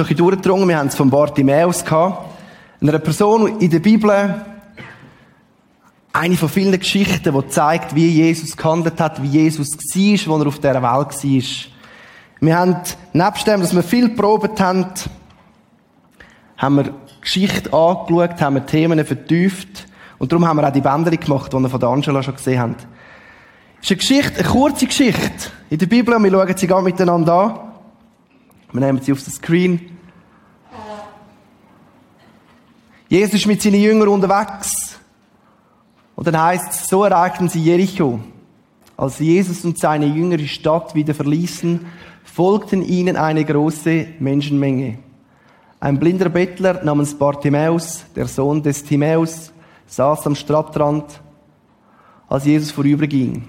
schon 0.00 0.06
ein 0.06 0.16
bisschen 0.16 0.26
durchgedrungen. 0.26 0.68
Wir 0.68 0.78
haben 0.78 0.86
es 0.86 0.94
von 0.94 1.10
Bartimäus 1.10 1.84
gehabt. 1.84 2.26
Einer 2.80 2.98
Person 2.98 3.60
in 3.60 3.70
der 3.70 3.80
Bibel, 3.80 4.42
eine 6.12 6.36
von 6.36 6.48
vielen 6.48 6.78
Geschichten, 6.78 7.34
die 7.34 7.48
zeigt, 7.48 7.94
wie 7.94 8.08
Jesus 8.08 8.56
gehandelt 8.56 8.98
hat, 8.98 9.22
wie 9.22 9.28
Jesus 9.28 9.76
war, 9.76 10.34
als 10.34 10.42
er 10.42 10.46
auf 10.46 10.58
dieser 10.58 10.74
Welt 10.74 10.82
war. 10.82 11.70
Wir 12.40 12.58
haben, 12.58 12.76
nebst 13.12 13.46
dem, 13.46 13.60
dass 13.60 13.74
wir 13.74 13.82
viel 13.82 14.08
probiert 14.08 14.58
haben, 14.58 14.86
haben 16.56 16.76
wir 16.76 16.94
Geschichte 17.20 17.70
angeschaut, 17.72 18.40
haben 18.40 18.54
wir 18.54 18.64
Themen 18.64 19.04
vertieft. 19.04 19.86
Und 20.18 20.32
darum 20.32 20.46
haben 20.46 20.56
wir 20.56 20.66
auch 20.66 20.72
die 20.72 20.80
Bänder 20.80 21.10
gemacht, 21.10 21.52
die 21.52 21.58
wir 21.58 21.68
von 21.68 21.80
der 21.80 21.90
Angela 21.90 22.22
schon 22.22 22.36
gesehen 22.36 22.58
haben. 22.58 22.76
Es 23.82 23.90
ist 23.90 23.90
eine 23.90 23.98
Geschichte, 23.98 24.40
eine 24.40 24.48
kurze 24.48 24.86
Geschichte 24.86 25.50
in 25.68 25.78
der 25.78 25.86
Bibel 25.86 26.14
und 26.14 26.24
wir 26.24 26.30
schauen 26.30 26.56
sie 26.56 26.66
gerade 26.66 26.84
miteinander 26.84 27.34
an. 27.34 27.69
Wir 28.72 28.80
nehmen 28.80 29.00
sie 29.00 29.12
auf 29.12 29.22
den 29.22 29.32
Screen. 29.32 29.98
Jesus 33.08 33.34
ist 33.34 33.46
mit 33.46 33.60
seinen 33.60 33.80
Jüngern 33.80 34.08
unterwegs. 34.08 34.98
Und 36.14 36.26
dann 36.26 36.40
heißt 36.40 36.70
es, 36.70 36.86
so 36.86 37.02
erreichten 37.02 37.48
sie 37.48 37.62
Jericho. 37.62 38.20
Als 38.96 39.18
Jesus 39.18 39.64
und 39.64 39.78
seine 39.78 40.06
Jünger 40.06 40.36
die 40.36 40.46
Stadt 40.46 40.94
wieder 40.94 41.14
verließen, 41.14 41.86
folgten 42.22 42.82
ihnen 42.82 43.16
eine 43.16 43.44
große 43.44 44.06
Menschenmenge. 44.20 44.98
Ein 45.80 45.98
blinder 45.98 46.28
Bettler 46.28 46.84
namens 46.84 47.14
Bartimäus, 47.14 48.04
der 48.14 48.28
Sohn 48.28 48.62
des 48.62 48.84
Timäus, 48.84 49.50
saß 49.86 50.26
am 50.26 50.34
Stadtrand, 50.34 51.20
als 52.28 52.44
Jesus 52.44 52.70
vorüberging. 52.70 53.42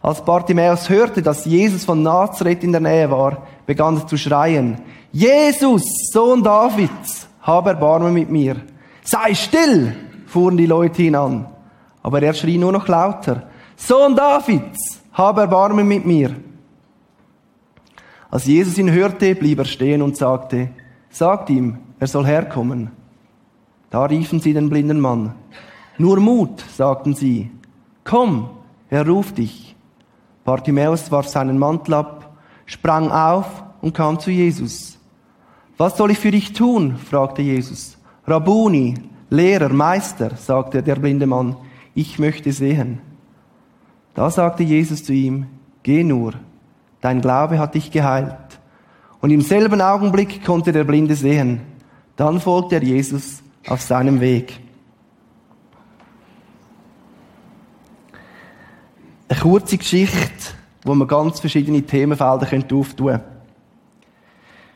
Als 0.00 0.24
Bartimäus 0.24 0.88
hörte, 0.88 1.20
dass 1.20 1.44
Jesus 1.44 1.84
von 1.84 2.02
Nazareth 2.02 2.62
in 2.62 2.72
der 2.72 2.80
Nähe 2.80 3.10
war, 3.10 3.46
begann 3.66 3.96
er 3.96 4.06
zu 4.06 4.16
schreien, 4.16 4.78
Jesus, 5.12 5.82
Sohn 6.12 6.42
Davids, 6.42 7.28
hab 7.42 7.66
Erbarmen 7.66 8.12
mit 8.12 8.30
mir. 8.30 8.56
Sei 9.02 9.34
still, 9.34 9.94
fuhren 10.26 10.56
die 10.56 10.66
Leute 10.66 11.02
ihn 11.02 11.14
an. 11.14 11.46
Aber 12.02 12.22
er 12.22 12.34
schrie 12.34 12.58
nur 12.58 12.72
noch 12.72 12.88
lauter, 12.88 13.44
Sohn 13.76 14.16
Davids, 14.16 15.00
hab 15.12 15.38
Erbarmen 15.38 15.86
mit 15.86 16.04
mir. 16.04 16.34
Als 18.30 18.46
Jesus 18.46 18.78
ihn 18.78 18.90
hörte, 18.90 19.34
blieb 19.34 19.60
er 19.60 19.64
stehen 19.64 20.02
und 20.02 20.16
sagte, 20.16 20.70
sagt 21.08 21.50
ihm, 21.50 21.78
er 22.00 22.08
soll 22.08 22.26
herkommen. 22.26 22.90
Da 23.90 24.04
riefen 24.06 24.40
sie 24.40 24.52
den 24.52 24.68
blinden 24.68 24.98
Mann. 24.98 25.34
Nur 25.98 26.18
Mut, 26.18 26.64
sagten 26.76 27.14
sie. 27.14 27.52
Komm, 28.02 28.50
er 28.90 29.06
ruft 29.06 29.38
dich. 29.38 29.76
Bartimäus 30.44 31.12
warf 31.12 31.28
seinen 31.28 31.58
Mantel 31.58 31.94
ab, 31.94 32.23
sprang 32.66 33.10
auf 33.10 33.64
und 33.80 33.94
kam 33.94 34.18
zu 34.18 34.30
Jesus. 34.30 34.98
Was 35.76 35.96
soll 35.96 36.12
ich 36.12 36.18
für 36.18 36.30
dich 36.30 36.52
tun? 36.52 36.96
fragte 36.96 37.42
Jesus. 37.42 37.98
Rabuni, 38.26 38.94
Lehrer, 39.30 39.70
Meister, 39.70 40.36
sagte 40.36 40.82
der 40.82 40.96
blinde 40.96 41.26
Mann, 41.26 41.56
ich 41.94 42.18
möchte 42.18 42.52
sehen. 42.52 43.00
Da 44.14 44.30
sagte 44.30 44.62
Jesus 44.62 45.02
zu 45.02 45.12
ihm, 45.12 45.46
geh 45.82 46.04
nur, 46.04 46.34
dein 47.00 47.20
Glaube 47.20 47.58
hat 47.58 47.74
dich 47.74 47.90
geheilt. 47.90 48.36
Und 49.20 49.30
im 49.30 49.40
selben 49.40 49.80
Augenblick 49.80 50.44
konnte 50.44 50.70
der 50.70 50.84
Blinde 50.84 51.16
sehen. 51.16 51.62
Dann 52.16 52.40
folgte 52.40 52.76
er 52.76 52.82
Jesus 52.82 53.42
auf 53.66 53.80
seinem 53.80 54.20
Weg. 54.20 54.60
Eine 59.28 59.40
kurze 59.40 59.78
Geschichte, 59.78 60.54
wo 60.84 60.94
man 60.94 61.08
ganz 61.08 61.40
verschiedene 61.40 61.82
Themenfelder 61.82 62.46
auftun 62.72 63.06
könnte. 63.06 63.24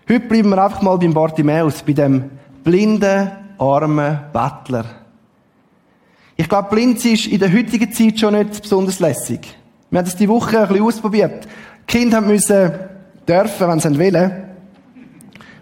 Heute 0.09 0.21
bleiben 0.21 0.51
wir 0.51 0.65
einfach 0.65 0.83
mal 0.83 0.97
beim 0.97 1.13
Bartimäus, 1.13 1.83
bei 1.83 1.93
dem 1.93 2.31
blinden, 2.65 3.31
armen 3.59 4.19
Bettler. 4.33 4.87
Ich 6.37 6.49
glaube, 6.49 6.71
blind 6.71 7.05
ist 7.05 7.27
in 7.27 7.39
der 7.39 7.53
heutigen 7.53 7.93
Zeit 7.93 8.19
schon 8.19 8.35
nicht 8.35 8.63
besonders 8.63 9.01
lässig. 9.01 9.41
Wir 9.91 9.99
haben 9.99 10.07
das 10.07 10.17
die 10.17 10.29
Woche 10.29 10.61
ein 10.61 10.69
bisschen 10.69 10.85
ausprobiert. 10.85 11.45
Die 11.45 11.99
Kinder 11.99 12.21
müssen 12.21 12.73
dürfen, 13.27 13.69
wenn 13.69 13.81
sie 13.81 13.99
wollen, 13.99 14.33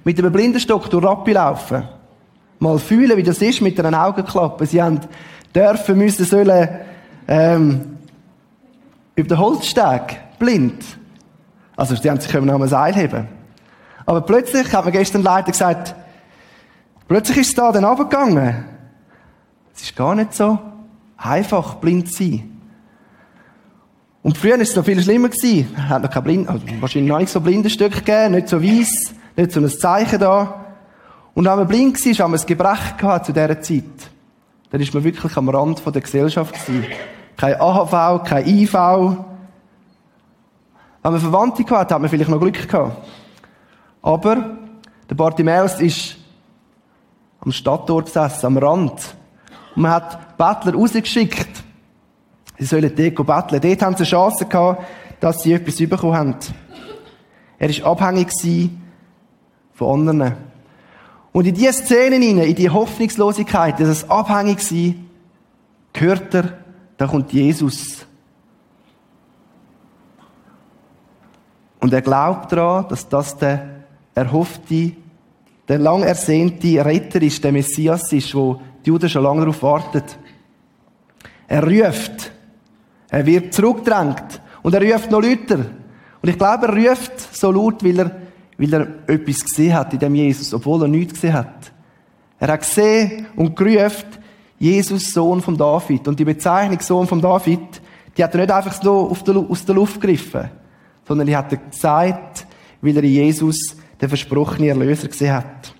mit 0.04 0.18
einem 0.18 0.32
Blindenstock 0.32 0.88
durch 0.90 1.04
Rappi 1.04 1.32
laufen. 1.32 1.82
Mal 2.58 2.78
fühlen, 2.78 3.16
wie 3.16 3.22
das 3.22 3.42
ist 3.42 3.60
mit 3.60 3.80
einer 3.80 4.06
Augenklappe. 4.06 4.66
Sie 4.66 4.80
haben 4.80 5.00
dürfen, 5.54 5.98
müssen, 5.98 6.24
sollen, 6.24 6.68
ähm, 7.26 7.96
über 9.16 9.28
den 9.28 9.38
Holzsteg, 9.38 10.20
blind. 10.38 10.84
Also, 11.76 11.94
sie 11.94 12.10
haben 12.10 12.20
sich 12.20 12.30
können 12.30 12.48
am 12.50 12.66
Seil 12.66 12.94
heben. 12.94 13.28
Aber 14.06 14.20
plötzlich, 14.20 14.72
hat 14.72 14.84
mir 14.84 14.92
gestern 14.92 15.22
Leiter 15.22 15.50
gesagt, 15.50 15.94
plötzlich 17.08 17.38
ist 17.38 17.48
es 17.48 17.54
da 17.54 17.72
dann 17.72 17.84
runtergegangen. 17.84 18.64
Es 19.74 19.82
ist 19.82 19.96
gar 19.96 20.14
nicht 20.14 20.32
so 20.32 20.58
einfach, 21.16 21.74
blind 21.76 22.12
zu 22.12 22.22
sein. 22.22 22.56
Und 24.22 24.36
früher 24.36 24.54
war 24.54 24.60
es 24.60 24.74
noch 24.74 24.84
viel 24.84 25.00
schlimmer. 25.00 25.28
Es 25.28 25.66
hat 25.88 26.02
noch 26.02 26.10
kein 26.10 26.24
Blind, 26.24 26.48
also 26.48 26.62
wahrscheinlich 26.80 27.10
noch 27.10 27.18
nicht 27.18 27.30
so 27.30 27.40
Blindenstück 27.40 27.92
gegeben, 27.92 28.34
nicht 28.34 28.48
so 28.48 28.62
weiss, 28.62 29.14
nicht 29.36 29.52
so 29.52 29.60
ein 29.60 29.68
Zeichen 29.68 30.18
da. 30.18 30.66
Und 31.34 31.44
wenn 31.44 31.56
man 31.56 31.68
blind 31.68 32.04
war, 32.04 32.24
haben 32.24 32.32
wir 32.32 32.40
ein 32.40 32.46
Gebrech 32.46 32.96
gehabt 32.96 33.26
zu 33.26 33.32
dieser 33.32 33.60
Zeit. 33.60 33.84
Dann 34.70 34.80
ist 34.80 34.92
man 34.94 35.04
wirklich 35.04 35.36
am 35.36 35.48
Rand 35.48 35.82
der 35.86 36.02
Gesellschaft 36.02 36.54
gewesen. 36.54 36.86
Kein 37.36 37.60
AHV, 37.60 38.24
kein 38.24 38.46
IV. 38.48 38.74
Wenn 41.06 41.12
man 41.12 41.20
Verwandte 41.20 41.62
hatte, 41.70 41.94
hat 41.94 42.02
man 42.02 42.10
vielleicht 42.10 42.30
noch 42.30 42.40
Glück 42.40 42.68
gehabt. 42.68 42.96
Aber 44.02 44.56
der 45.08 45.14
Bartimäus 45.14 45.80
ist 45.80 46.16
am 47.38 47.52
Stadttor 47.52 48.02
gesessen, 48.02 48.46
am 48.46 48.58
Rand. 48.58 49.14
Und 49.76 49.82
man 49.82 49.92
hat 49.92 50.36
Bettler 50.36 50.74
rausgeschickt. 50.74 51.62
Sie 52.58 52.64
sollen 52.64 52.92
dort 52.96 53.24
betteln. 53.24 53.60
Dort 53.60 53.82
haben 53.82 53.94
sie 53.94 54.02
eine 54.02 54.10
Chance 54.10 54.46
gehabt, 54.46 54.84
dass 55.20 55.44
sie 55.44 55.52
etwas 55.52 55.76
bekommen 55.76 56.16
haben. 56.16 56.34
Er 57.60 57.68
war 57.68 57.92
abhängig 57.92 58.32
von 59.74 60.08
anderen. 60.08 60.34
Und 61.30 61.46
in 61.46 61.54
diese 61.54 61.72
Szenen 61.72 62.20
hinein, 62.20 62.48
in 62.48 62.56
die 62.56 62.68
Hoffnungslosigkeit, 62.68 63.78
dieses 63.78 64.10
Abhängigsein, 64.10 65.08
gehört 65.92 66.34
er, 66.34 66.58
da 66.96 67.06
kommt 67.06 67.32
Jesus. 67.32 68.06
Und 71.86 71.92
er 71.92 72.02
glaubt 72.02 72.50
daran, 72.50 72.88
dass 72.88 73.08
das 73.08 73.38
der 73.38 73.64
erhoffte, 74.12 74.90
der 75.68 75.78
lang 75.78 76.02
ersehnte 76.02 76.84
Retter 76.84 77.22
ist, 77.22 77.44
der 77.44 77.52
Messias 77.52 78.12
ist, 78.12 78.34
wo 78.34 78.60
die 78.84 78.88
Juden 78.88 79.08
schon 79.08 79.22
lange 79.22 79.42
darauf 79.42 79.62
warten. 79.62 80.02
Er 81.46 81.62
ruft. 81.62 82.32
Er 83.08 83.24
wird 83.24 83.54
zurückgedrängt. 83.54 84.40
Und 84.64 84.74
er 84.74 84.82
ruft 84.82 85.12
noch 85.12 85.22
lauter. 85.22 85.64
Und 86.20 86.28
ich 86.28 86.36
glaube, 86.36 86.66
er 86.66 86.90
ruft 86.90 87.36
so 87.36 87.52
laut, 87.52 87.84
weil 87.84 88.00
er, 88.00 88.10
weil 88.58 88.74
er 88.74 88.88
etwas 89.06 89.44
gesehen 89.44 89.74
hat 89.74 89.92
in 89.92 90.00
dem 90.00 90.16
Jesus, 90.16 90.52
obwohl 90.54 90.82
er 90.82 90.88
nichts 90.88 91.14
gesehen 91.14 91.34
hat. 91.34 91.70
Er 92.40 92.48
hat 92.48 92.62
gesehen 92.62 93.26
und 93.36 93.54
gerufen, 93.54 94.08
Jesus, 94.58 95.12
Sohn 95.12 95.40
von 95.40 95.56
David. 95.56 96.08
Und 96.08 96.18
die 96.18 96.24
Bezeichnung 96.24 96.80
Sohn 96.80 97.06
von 97.06 97.20
David, 97.20 97.80
die 98.16 98.24
hat 98.24 98.34
er 98.34 98.40
nicht 98.40 98.50
einfach 98.50 98.72
so 98.72 99.08
aus 99.08 99.64
der 99.64 99.74
Luft 99.76 100.00
gegriffen, 100.00 100.50
sondern 101.06 101.26
die 101.26 101.36
hat 101.36 101.52
er 101.52 101.58
gesagt, 101.58 102.46
weil 102.80 102.96
er 102.96 103.04
in 103.04 103.10
Jesus 103.10 103.76
den 104.00 104.08
versprochenen 104.08 104.68
Erlöser 104.68 105.08
gesehen 105.08 105.34
hat. 105.34 105.74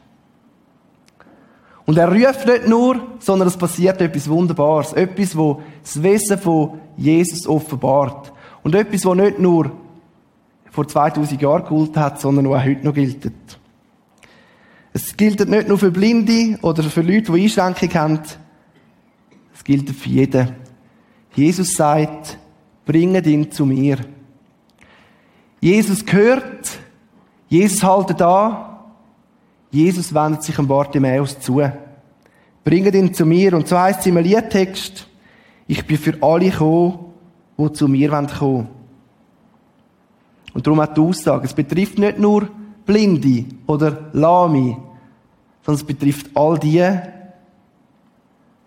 Und 1.85 1.99
er 1.99 2.09
ruft 2.09 2.47
nicht 2.47 2.67
nur, 2.67 3.01
sondern 3.21 3.47
es 3.47 3.57
passiert 3.57 4.01
etwas 4.01 4.29
Wunderbares. 4.29 4.93
Etwas, 4.93 5.37
wo 5.37 5.63
das 5.83 6.03
Wesen 6.03 6.39
von 6.39 6.81
Jesus 6.97 7.47
offenbart. 7.47 8.33
Und 8.65 8.75
etwas, 8.75 9.05
wo 9.05 9.15
nicht 9.15 9.39
nur 9.39 9.71
vor 10.73 10.89
2000 10.89 11.41
Jahren 11.41 11.65
gehalten 11.65 12.01
hat, 12.01 12.21
sondern 12.21 12.47
auch 12.49 12.63
heute 12.63 12.85
noch 12.85 12.93
gilt. 12.93 13.31
Es 14.93 15.17
gilt 15.17 15.49
nicht 15.49 15.69
nur 15.69 15.79
für 15.79 15.93
Blinde 15.93 16.59
oder 16.63 16.83
für 16.83 17.03
Leute, 17.03 17.33
die 17.33 17.43
Einschränkungen 17.45 17.95
haben. 17.95 18.21
Es 19.55 19.63
gilt 19.63 19.89
für 19.91 20.09
jeden. 20.09 20.49
Jesus 21.35 21.75
sagt, 21.75 22.39
bringet 22.85 23.27
ihn 23.27 23.53
zu 23.53 23.65
mir. 23.65 23.99
Jesus 25.61 26.05
gehört, 26.05 26.79
Jesus 27.49 27.83
haltet 27.83 28.21
an, 28.23 28.77
Jesus 29.71 30.15
wendet 30.15 30.43
sich 30.43 30.59
am 30.59 30.67
Bartimäus 30.67 31.39
zu. 31.41 31.63
Bringet 32.65 32.95
ihn 32.95 33.15
zu 33.15 33.25
mir. 33.25 33.55
Und 33.55 33.69
so 33.69 33.79
heißt 33.79 34.01
es 34.01 34.07
im 34.07 34.17
Liedtext, 34.17 35.07
ich 35.67 35.87
bin 35.87 35.99
für 35.99 36.15
alle 36.23 36.51
gekommen, 36.51 36.99
die 37.59 37.73
zu 37.73 37.89
mir 37.89 38.11
kommen 38.11 38.31
wollen. 38.41 38.69
Und 40.55 40.67
darum 40.67 40.81
hat 40.81 40.97
die 40.97 41.01
Aussage, 41.01 41.45
es 41.45 41.53
betrifft 41.53 41.99
nicht 41.99 42.19
nur 42.19 42.49
Blinde 42.87 43.45
oder 43.67 44.09
Lahme, 44.13 44.79
sondern 45.63 45.81
es 45.81 45.85
betrifft 45.85 46.31
all 46.35 46.59
die, 46.59 46.83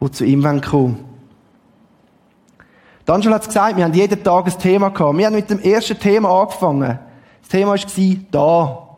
die 0.02 0.12
zu 0.12 0.26
ihm 0.26 0.44
kommen 0.44 0.62
wollen. 0.72 1.09
Angela 3.10 3.36
hat 3.36 3.44
es 3.44 3.48
gesagt, 3.48 3.78
wir 3.78 3.84
haben 3.84 3.94
jeden 3.94 4.24
Tag 4.24 4.46
ein 4.46 4.60
Thema 4.60 4.90
gehabt. 4.90 5.18
Wir 5.18 5.26
haben 5.26 5.36
mit 5.36 5.50
dem 5.50 5.60
ersten 5.60 5.98
Thema 5.98 6.42
angefangen. 6.42 7.00
Das 7.42 7.50
Thema 7.50 7.72
war 7.72 8.16
da. 8.32 8.90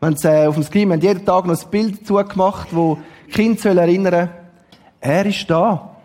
Wir 0.00 0.06
haben 0.06 0.16
äh, 0.22 0.46
auf 0.46 0.54
dem 0.54 0.62
Screen, 0.64 0.88
wir 0.88 0.94
haben 0.94 1.02
jeden 1.02 1.24
Tag 1.24 1.46
noch 1.46 1.60
ein 1.60 1.70
Bild 1.70 2.02
dazu 2.02 2.14
gemacht, 2.14 2.68
wo 2.72 2.98
Kind 3.30 3.60
soll 3.60 3.78
erinnern, 3.78 4.30
er 5.00 5.26
ist 5.26 5.48
da. 5.48 5.96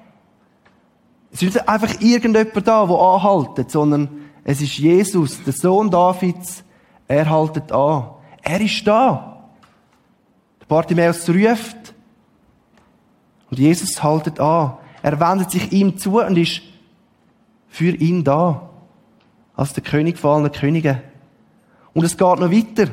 Es 1.31 1.41
ist 1.41 1.55
nicht 1.55 1.67
einfach 1.67 1.99
irgendjemand 1.99 2.67
da, 2.67 2.85
der 2.85 2.95
anhaltet, 2.95 3.71
sondern 3.71 4.09
es 4.43 4.61
ist 4.61 4.77
Jesus, 4.77 5.43
der 5.43 5.53
Sohn 5.53 5.89
Davids. 5.89 6.63
Er 7.07 7.29
haltet 7.29 7.71
an. 7.71 8.09
Er 8.41 8.61
ist 8.61 8.85
da. 8.85 9.47
Der 10.59 10.65
Bartimäus 10.67 11.27
ruft. 11.29 11.93
Und 13.49 13.59
Jesus 13.59 14.03
haltet 14.03 14.39
an. 14.39 14.73
Er 15.01 15.19
wendet 15.19 15.51
sich 15.51 15.71
ihm 15.71 15.97
zu 15.97 16.19
und 16.21 16.37
ist 16.37 16.61
für 17.73 17.89
ihn 17.89 18.23
da. 18.23 18.69
Als 19.55 19.73
der 19.73 19.83
König 19.83 20.19
von 20.19 20.43
allen 20.43 20.51
Königen. 20.51 21.01
Und 21.95 22.05
es 22.05 22.17
geht 22.17 22.39
noch 22.39 22.51
weiter. 22.51 22.91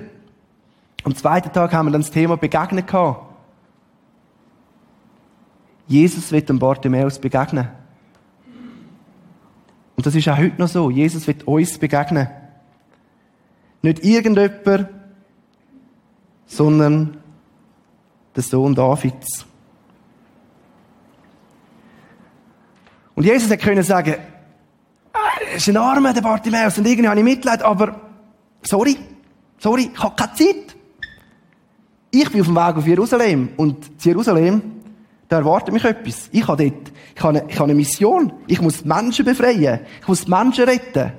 Am 1.04 1.14
zweiten 1.14 1.52
Tag 1.52 1.74
haben 1.74 1.86
wir 1.86 1.92
dann 1.92 2.00
das 2.00 2.10
Thema 2.10 2.38
Begegnen 2.38 2.86
gehabt. 2.86 3.26
Jesus 5.86 6.32
wird 6.32 6.48
dem 6.48 6.58
Bartimäus 6.58 7.18
begegnen. 7.18 7.68
Und 9.96 10.06
das 10.06 10.14
ist 10.14 10.28
auch 10.28 10.38
heute 10.38 10.58
noch 10.58 10.68
so. 10.68 10.90
Jesus 10.90 11.26
wird 11.26 11.46
uns 11.46 11.76
begegnen. 11.78 12.28
Nicht 13.82 14.02
irgendjemand, 14.02 14.88
sondern 16.46 17.18
der 18.34 18.42
Sohn 18.42 18.74
Davids. 18.74 19.44
Und 23.14 23.24
Jesus 23.24 23.50
hätte 23.50 23.62
können 23.62 23.82
sagen, 23.82 24.16
ist 25.56 25.68
ein 25.68 25.76
Armer, 25.76 26.12
der 26.12 26.20
Bartimäus, 26.20 26.78
und 26.78 26.86
irgendwie 26.86 27.08
habe 27.08 27.18
ich 27.18 27.24
Mitleid, 27.24 27.62
aber 27.62 28.00
sorry, 28.62 28.96
sorry, 29.58 29.90
ich 29.92 30.02
habe 30.02 30.14
keine 30.16 30.34
Zeit. 30.34 30.76
Ich 32.10 32.30
bin 32.30 32.40
auf 32.40 32.46
dem 32.46 32.56
Weg 32.56 32.76
auf 32.76 32.86
Jerusalem 32.86 33.50
und 33.56 34.04
Jerusalem, 34.04 34.80
da 35.28 35.38
erwartet 35.38 35.72
mich 35.72 35.84
etwas. 35.84 36.28
Ich 36.32 36.46
habe 36.48 36.70
dort, 36.70 36.92
ich 37.14 37.22
habe, 37.22 37.38
eine, 37.38 37.48
ich 37.48 37.54
habe 37.54 37.64
eine 37.64 37.74
Mission. 37.74 38.32
Ich 38.48 38.60
muss 38.60 38.84
Menschen 38.84 39.24
befreien. 39.24 39.80
Ich 40.00 40.08
muss 40.08 40.26
Menschen 40.26 40.64
retten. 40.64 41.12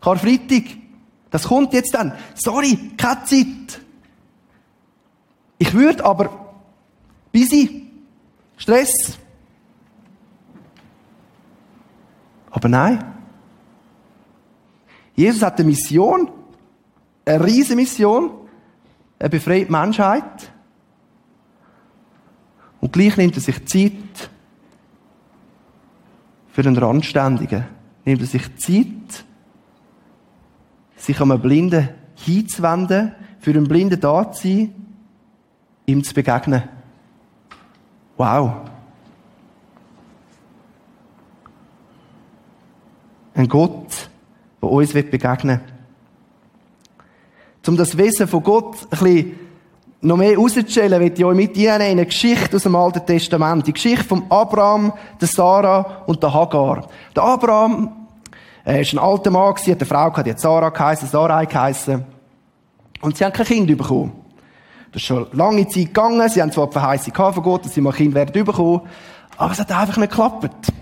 Karfreitag. 0.00 0.64
Das 1.30 1.42
kommt 1.42 1.74
jetzt 1.74 1.92
dann. 1.94 2.14
Sorry, 2.34 2.92
keine 2.96 3.24
Zeit. 3.24 3.82
Ich 5.58 5.74
würde 5.74 6.02
aber 6.06 6.54
busy. 7.32 7.90
Stress. 8.56 9.18
Aber 12.50 12.68
nein. 12.68 13.13
Jesus 15.14 15.42
hat 15.42 15.60
eine 15.60 15.74
Sion. 15.74 16.30
Eine 17.24 17.44
riesige 17.44 17.76
Mission. 17.76 18.30
Er 19.18 19.28
befreit 19.28 19.68
die 19.68 19.72
Menschheit. 19.72 20.52
Und 22.80 22.92
gleich 22.92 23.16
nimmt 23.16 23.34
er 23.36 23.40
sich 23.40 23.64
Zeit 23.66 24.30
für 26.48 26.62
den 26.62 26.76
Randständigen. 26.76 27.64
Nimmt 28.04 28.20
er 28.20 28.26
sich 28.26 28.56
Zeit, 28.56 29.24
sich 30.96 31.20
einem 31.20 31.40
Blinden 31.40 31.88
hinzuwenden, 32.16 33.12
für 33.40 33.50
einen 33.50 33.68
Blinden 33.68 34.00
da 34.00 34.30
zu 34.30 34.48
sein, 34.48 34.74
ihm 35.86 36.04
zu 36.04 36.12
begegnen. 36.12 36.62
Wow. 38.16 38.52
Ein 43.34 43.48
Gott, 43.48 44.10
der 44.64 44.72
uns 44.72 44.92
begegnen 44.92 45.60
will. 45.60 45.74
Um 47.66 47.76
das 47.76 47.96
Wesen 47.96 48.28
von 48.28 48.42
Gott 48.42 48.76
ein 48.82 48.88
bisschen 48.90 49.38
noch 50.02 50.18
mehr 50.18 50.36
rauszustellen, 50.36 51.00
will 51.00 51.12
ich 51.16 51.24
euch 51.24 51.36
mit 51.36 51.56
Ihnen 51.56 51.80
eine 51.80 52.04
Geschichte 52.04 52.56
aus 52.56 52.64
dem 52.64 52.76
Alten 52.76 53.06
Testament. 53.06 53.66
Die 53.66 53.72
Geschichte 53.72 54.04
von 54.04 54.24
Abraham, 54.28 54.92
der 55.20 55.28
Sarah 55.28 56.02
und 56.06 56.22
der 56.22 56.34
Hagar. 56.34 56.88
Der 57.16 57.22
Abraham, 57.22 58.06
er 58.64 58.80
ist 58.80 58.92
ein 58.92 58.98
alter 58.98 59.30
Mann 59.30 59.54
hat 59.54 59.66
eine 59.66 59.86
Frau 59.86 60.10
gehabt, 60.10 60.26
die 60.26 60.34
Sarah 60.36 60.68
geheißen, 60.68 61.08
Sarai 61.08 61.46
geheißen. 61.46 62.04
Und 63.00 63.16
sie 63.16 63.24
haben 63.24 63.32
kein 63.32 63.46
Kind 63.46 63.66
bekommen. 63.66 64.12
Das 64.92 65.02
ist 65.02 65.06
schon 65.06 65.26
lange 65.32 65.66
Zeit 65.68 65.86
gegangen. 65.86 66.28
Sie 66.28 66.40
haben 66.40 66.52
zwar 66.52 66.66
die 66.66 66.72
Verheißung 66.72 67.14
von 67.14 67.42
Gott, 67.42 67.64
dass 67.64 67.74
sie 67.74 67.80
mal 67.80 67.90
ein 67.90 67.96
Kind 67.96 68.14
werden 68.14 68.44
bekommen. 68.44 68.82
Aber 69.36 69.52
es 69.52 69.58
hat 69.58 69.72
einfach 69.72 69.96
nicht 69.96 70.10
geklappt. 70.10 70.72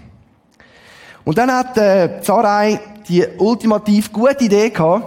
Und 1.24 1.38
dann 1.38 1.50
hat, 1.50 1.78
äh, 1.78 2.20
Sarai 2.22 2.78
die 3.08 3.26
ultimativ 3.38 4.12
gute 4.12 4.44
Idee 4.44 4.70
gehabt, 4.70 5.06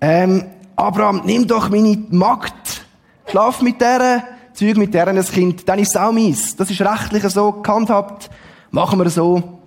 ähm, 0.00 0.44
Abraham, 0.76 1.22
nimm 1.24 1.46
doch 1.46 1.68
meine 1.68 1.96
Magd, 2.10 2.84
schlaf 3.26 3.62
mit 3.62 3.80
der, 3.80 4.24
Zeug 4.52 4.76
mit 4.76 4.92
der 4.92 5.08
ein 5.08 5.22
Kind, 5.24 5.68
dann 5.68 5.78
ist 5.78 5.90
es 5.90 5.96
auch 5.96 6.12
meins. 6.12 6.56
Das 6.56 6.70
ist 6.70 6.80
rechtlich 6.80 7.22
so 7.24 7.52
gehandhabt, 7.52 8.30
machen 8.70 8.98
wir 8.98 9.08
so. 9.10 9.60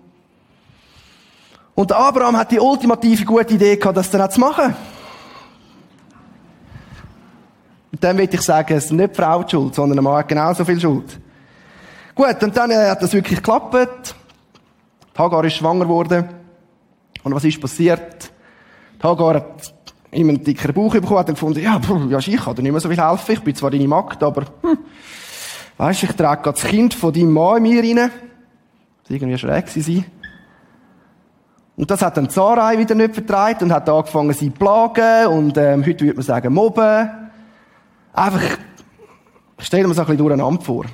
Und 1.73 1.91
Abraham 1.91 2.37
hat 2.37 2.51
die 2.51 2.59
ultimative 2.59 3.25
gute 3.25 3.53
Idee 3.53 3.75
gehabt, 3.75 3.97
das 3.97 4.09
dann 4.09 4.21
auch 4.21 4.29
zu 4.29 4.39
machen. 4.39 4.75
Und 7.91 8.03
dann 8.03 8.17
will 8.17 8.29
ich 8.29 8.41
sagen, 8.41 8.73
es 8.75 8.85
ist 8.85 8.91
nicht 8.91 9.11
die 9.11 9.15
Frau 9.15 9.43
die 9.43 9.51
Schuld, 9.51 9.75
sondern 9.75 9.95
der 9.95 10.03
Mann 10.03 10.17
hat 10.17 10.27
genauso 10.27 10.65
viel 10.65 10.79
Schuld. 10.79 11.17
Gut, 12.13 12.43
und 12.43 12.55
dann 12.55 12.71
äh, 12.71 12.89
hat 12.89 13.01
das 13.01 13.13
wirklich 13.13 13.37
geklappt. 13.37 14.15
Hagar 15.17 15.45
ist 15.45 15.55
schwanger 15.55 15.85
geworden. 15.85 16.44
Und 17.25 17.33
was 17.33 17.43
ist 17.43 17.59
passiert? 17.59 18.31
Hagar 19.01 19.33
hat 19.33 19.73
ihm 20.11 20.29
einen 20.29 20.43
dickeren 20.43 20.75
Bauch 20.75 20.93
bekommen, 20.93 21.17
hat 21.17 21.27
dann 21.27 21.33
gefunden, 21.33 21.59
ja, 21.59 21.81
ja, 22.07 22.19
ich 22.19 22.37
kann 22.37 22.53
dir 22.53 22.61
nicht 22.61 22.71
mehr 22.71 22.79
so 22.79 22.87
viel 22.87 23.03
helfen, 23.03 23.31
ich 23.31 23.41
bin 23.41 23.55
zwar 23.55 23.71
deine 23.71 23.87
Magd, 23.87 24.21
aber, 24.21 24.43
hm, 24.61 24.77
weisst, 25.75 26.03
ich 26.03 26.11
trage 26.11 26.43
gerade 26.43 26.61
das 26.61 26.69
Kind 26.69 26.93
von 26.93 27.11
deinem 27.11 27.31
Mann 27.31 27.57
in 27.57 27.63
mir 27.63 27.81
rein. 27.81 28.11
Das 29.01 29.09
irgendwie 29.09 29.37
schräg 29.39 29.67
sein. 29.67 30.05
Und 31.75 31.89
das 31.89 32.03
hat 32.03 32.15
dann 32.15 32.29
Sarai 32.29 32.77
wieder 32.77 32.93
nicht 32.93 33.15
vertreibt 33.15 33.63
und 33.63 33.73
hat 33.73 33.89
angefangen, 33.89 34.31
sie 34.33 34.53
zu 34.53 34.59
plagen 34.59 35.27
und, 35.27 35.57
ähm, 35.57 35.83
heute 35.83 36.05
würde 36.05 36.17
man 36.17 36.23
sagen, 36.23 36.53
mobben. 36.53 37.09
Einfach, 38.13 38.57
stellen 39.57 39.83
wir 39.83 39.89
uns 39.89 39.97
ein 39.97 40.05
bisschen 40.05 40.19
durcheinander 40.19 40.61
vor. 40.61 40.85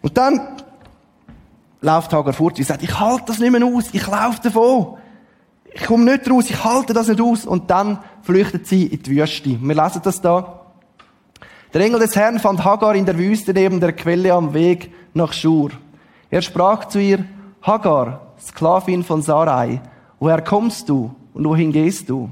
Und 0.00 0.16
dann 0.16 0.40
läuft 1.82 2.14
Hagar 2.14 2.32
fort 2.32 2.58
und 2.58 2.64
sagt, 2.64 2.82
ich 2.82 2.98
halte 2.98 3.24
das 3.26 3.40
nicht 3.40 3.52
mehr 3.52 3.62
aus, 3.62 3.90
ich 3.92 4.06
laufe 4.06 4.40
davon 4.42 4.96
ich 5.74 5.84
komme 5.84 6.04
nicht 6.04 6.30
raus, 6.30 6.48
ich 6.48 6.64
halte 6.64 6.92
das 6.92 7.08
nicht 7.08 7.20
aus. 7.20 7.44
Und 7.44 7.68
dann 7.70 7.98
flüchtet 8.22 8.66
sie 8.66 8.86
in 8.86 9.02
die 9.02 9.16
Wüste. 9.16 9.58
Wir 9.60 9.74
lesen 9.74 10.00
das 10.04 10.20
da. 10.20 10.60
Der 11.72 11.80
Engel 11.80 11.98
des 11.98 12.14
Herrn 12.14 12.38
fand 12.38 12.64
Hagar 12.64 12.94
in 12.94 13.04
der 13.04 13.18
Wüste 13.18 13.52
neben 13.52 13.80
der 13.80 13.92
Quelle 13.92 14.32
am 14.32 14.54
Weg 14.54 14.94
nach 15.12 15.32
Schur. 15.32 15.70
Er 16.30 16.42
sprach 16.42 16.84
zu 16.86 17.00
ihr, 17.00 17.24
Hagar, 17.60 18.34
Sklavin 18.40 19.02
von 19.02 19.22
Sarai, 19.22 19.80
woher 20.20 20.42
kommst 20.42 20.88
du 20.88 21.12
und 21.32 21.44
wohin 21.44 21.72
gehst 21.72 22.08
du? 22.08 22.30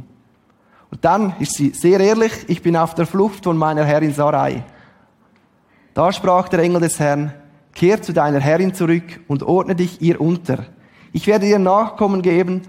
Und 0.93 1.05
dann 1.05 1.35
ist 1.41 1.55
sie 1.55 1.71
sehr 1.71 1.99
ehrlich, 1.99 2.33
ich 2.47 2.63
bin 2.63 2.77
auf 2.77 2.95
der 2.95 3.07
Flucht 3.07 3.43
von 3.43 3.57
meiner 3.57 3.85
Herrin 3.85 4.15
Sarai. 4.15 4.63
Da 5.95 6.13
sprach 6.13 6.49
der 6.49 6.61
Engel 6.61 6.81
des 6.81 7.01
Herrn, 7.01 7.33
kehr 7.75 8.01
zu 8.03 8.13
deiner 8.13 8.41
Herrin 8.41 8.75
zurück 8.75 9.21
und 9.27 9.43
ordne 9.43 9.75
dich 9.75 10.01
ihr 10.01 10.21
unter. 10.21 10.67
Ich 11.13 11.27
werde 11.27 11.47
dir 11.47 11.59
Nachkommen 11.59 12.23
geben, 12.23 12.63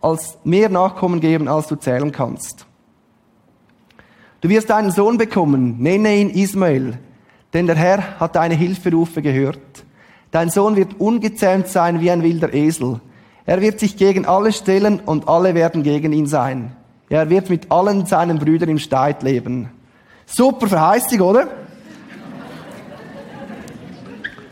als 0.00 0.38
mehr 0.44 0.68
Nachkommen 0.68 1.20
geben, 1.20 1.48
als 1.48 1.66
du 1.66 1.76
zählen 1.76 2.12
kannst. 2.12 2.66
Du 4.40 4.48
wirst 4.48 4.70
einen 4.70 4.92
Sohn 4.92 5.18
bekommen, 5.18 5.78
nenne 5.78 6.16
ihn 6.16 6.30
Ismael, 6.30 6.98
denn 7.52 7.66
der 7.66 7.76
Herr 7.76 8.20
hat 8.20 8.36
deine 8.36 8.54
Hilferufe 8.54 9.20
gehört. 9.22 9.84
Dein 10.30 10.50
Sohn 10.50 10.76
wird 10.76 11.00
ungezähmt 11.00 11.68
sein 11.68 12.00
wie 12.00 12.10
ein 12.10 12.22
wilder 12.22 12.52
Esel. 12.54 13.00
Er 13.46 13.60
wird 13.60 13.80
sich 13.80 13.96
gegen 13.96 14.26
alle 14.26 14.52
stellen 14.52 15.00
und 15.00 15.26
alle 15.26 15.54
werden 15.54 15.82
gegen 15.82 16.12
ihn 16.12 16.26
sein. 16.26 16.76
Er 17.08 17.30
wird 17.30 17.48
mit 17.48 17.72
allen 17.72 18.04
seinen 18.04 18.38
Brüdern 18.38 18.68
im 18.68 18.78
Streit 18.78 19.22
leben. 19.22 19.70
Super 20.26 20.68
Verheißung, 20.68 21.20
oder? 21.20 21.48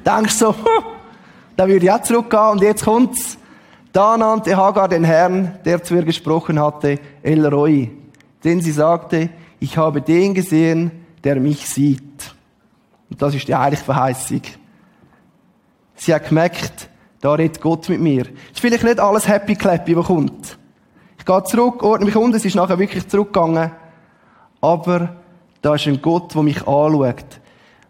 Denkst 0.05 0.35
so, 0.35 0.55
da 1.57 1.69
würde 1.69 1.85
ich 1.85 1.93
auch 1.93 2.03
zurückgehen 2.03 2.51
und 2.53 2.63
jetzt 2.63 2.85
kommt's. 2.85 3.36
Da 3.97 4.19
nannte 4.19 4.55
Hagar 4.55 4.89
den 4.89 5.05
Herrn, 5.05 5.59
der 5.65 5.83
zu 5.83 5.95
ihr 5.95 6.03
gesprochen 6.03 6.61
hatte, 6.61 6.99
El 7.23 7.47
Roy. 7.47 7.91
Denn 8.45 8.61
sie 8.61 8.73
sagte, 8.73 9.31
ich 9.59 9.79
habe 9.79 10.03
den 10.03 10.35
gesehen, 10.35 10.91
der 11.25 11.37
mich 11.37 11.67
sieht. 11.67 12.35
Und 13.09 13.23
das 13.23 13.35
ist 13.35 13.49
die 13.49 13.55
heilige 13.55 13.83
Verheißung. 13.83 14.43
Sie 15.95 16.13
hat 16.13 16.29
gemerkt, 16.29 16.91
da 17.23 17.33
redet 17.33 17.59
Gott 17.63 17.89
mit 17.89 18.03
mir. 18.03 18.27
Ist 18.53 18.61
vielleicht 18.61 18.85
nicht 18.85 19.01
alles 19.01 19.27
happy 19.27 19.55
clappy, 19.55 19.97
was 19.97 20.09
kommt. 20.09 20.59
Ich 21.19 21.25
gehe 21.25 21.45
zurück, 21.45 21.83
ordne 21.83 22.05
mich 22.05 22.17
unten, 22.17 22.37
es 22.37 22.45
ist 22.45 22.55
nachher 22.55 22.79
wirklich 22.79 23.09
zurückgegangen. 23.09 23.71
Aber 24.61 25.17
da 25.63 25.75
ist 25.75 25.87
ein 25.87 26.03
Gott, 26.03 26.35
der 26.35 26.43
mich 26.43 26.59
anschaut. 26.69 27.41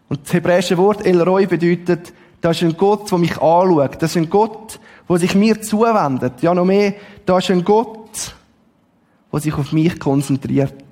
Und 0.07 0.23
das 0.23 0.31
hebräische 0.31 0.77
Wort 0.77 1.05
El 1.05 1.21
Roy 1.21 1.47
bedeutet, 1.47 2.13
da 2.39 2.51
ist 2.51 2.63
ein 2.63 2.77
Gott, 2.77 3.11
der 3.11 3.17
mich 3.17 3.41
anschaut. 3.41 4.01
Das 4.01 4.11
ist 4.11 4.15
ein 4.15 4.29
Gott, 4.29 4.79
wo 5.07 5.17
sich 5.17 5.35
mir 5.35 5.61
zuwendet. 5.61 6.41
Ja, 6.41 6.53
noch 6.53 6.65
mehr, 6.65 6.93
da 7.25 7.37
ist 7.37 7.49
ein 7.49 7.63
Gott, 7.63 8.35
der 9.31 9.39
sich 9.39 9.53
auf 9.53 9.71
mich 9.71 9.99
konzentriert. 9.99 10.83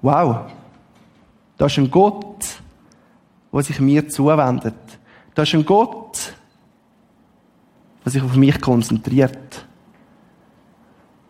wow, 0.00 0.50
da 1.58 1.66
ist 1.66 1.78
ein 1.78 1.90
Gott, 1.90 2.60
der 3.52 3.62
sich 3.62 3.78
mir 3.80 4.08
zuwendet. 4.08 4.74
Da 5.34 5.42
ist 5.42 5.54
ein 5.54 5.64
Gott, 5.64 6.34
der 8.04 8.12
sich 8.12 8.22
auf 8.22 8.34
mich 8.34 8.60
konzentriert. 8.60 9.66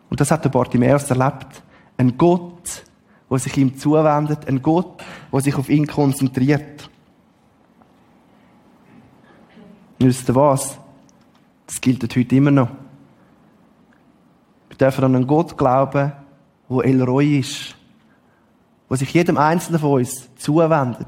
Und 0.08 0.20
das 0.20 0.30
hat 0.30 0.44
der 0.44 0.50
Bartimäus 0.50 1.10
erlebt. 1.10 1.62
Ein 1.96 2.16
Gott, 2.16 2.84
der 3.30 3.38
sich 3.38 3.56
ihm 3.56 3.76
zuwendet. 3.78 4.46
Ein 4.46 4.62
Gott, 4.62 5.02
der 5.32 5.40
sich 5.40 5.54
auf 5.56 5.68
ihn 5.68 5.86
konzentriert. 5.86 6.88
Wisst 9.98 10.28
ihr 10.28 10.34
was? 10.34 10.78
Das 11.72 11.80
gilt 11.80 12.02
heute 12.02 12.36
immer 12.36 12.50
noch. 12.50 12.68
Wir 14.68 14.76
dürfen 14.76 15.04
an 15.04 15.16
einen 15.16 15.26
Gott 15.26 15.56
glauben, 15.56 16.12
der 16.68 16.84
El 16.84 17.02
Roy 17.02 17.38
ist. 17.38 17.74
Der 18.90 18.98
sich 18.98 19.14
jedem 19.14 19.38
Einzelnen 19.38 19.80
von 19.80 19.92
uns 19.92 20.28
zuwendet. 20.36 21.06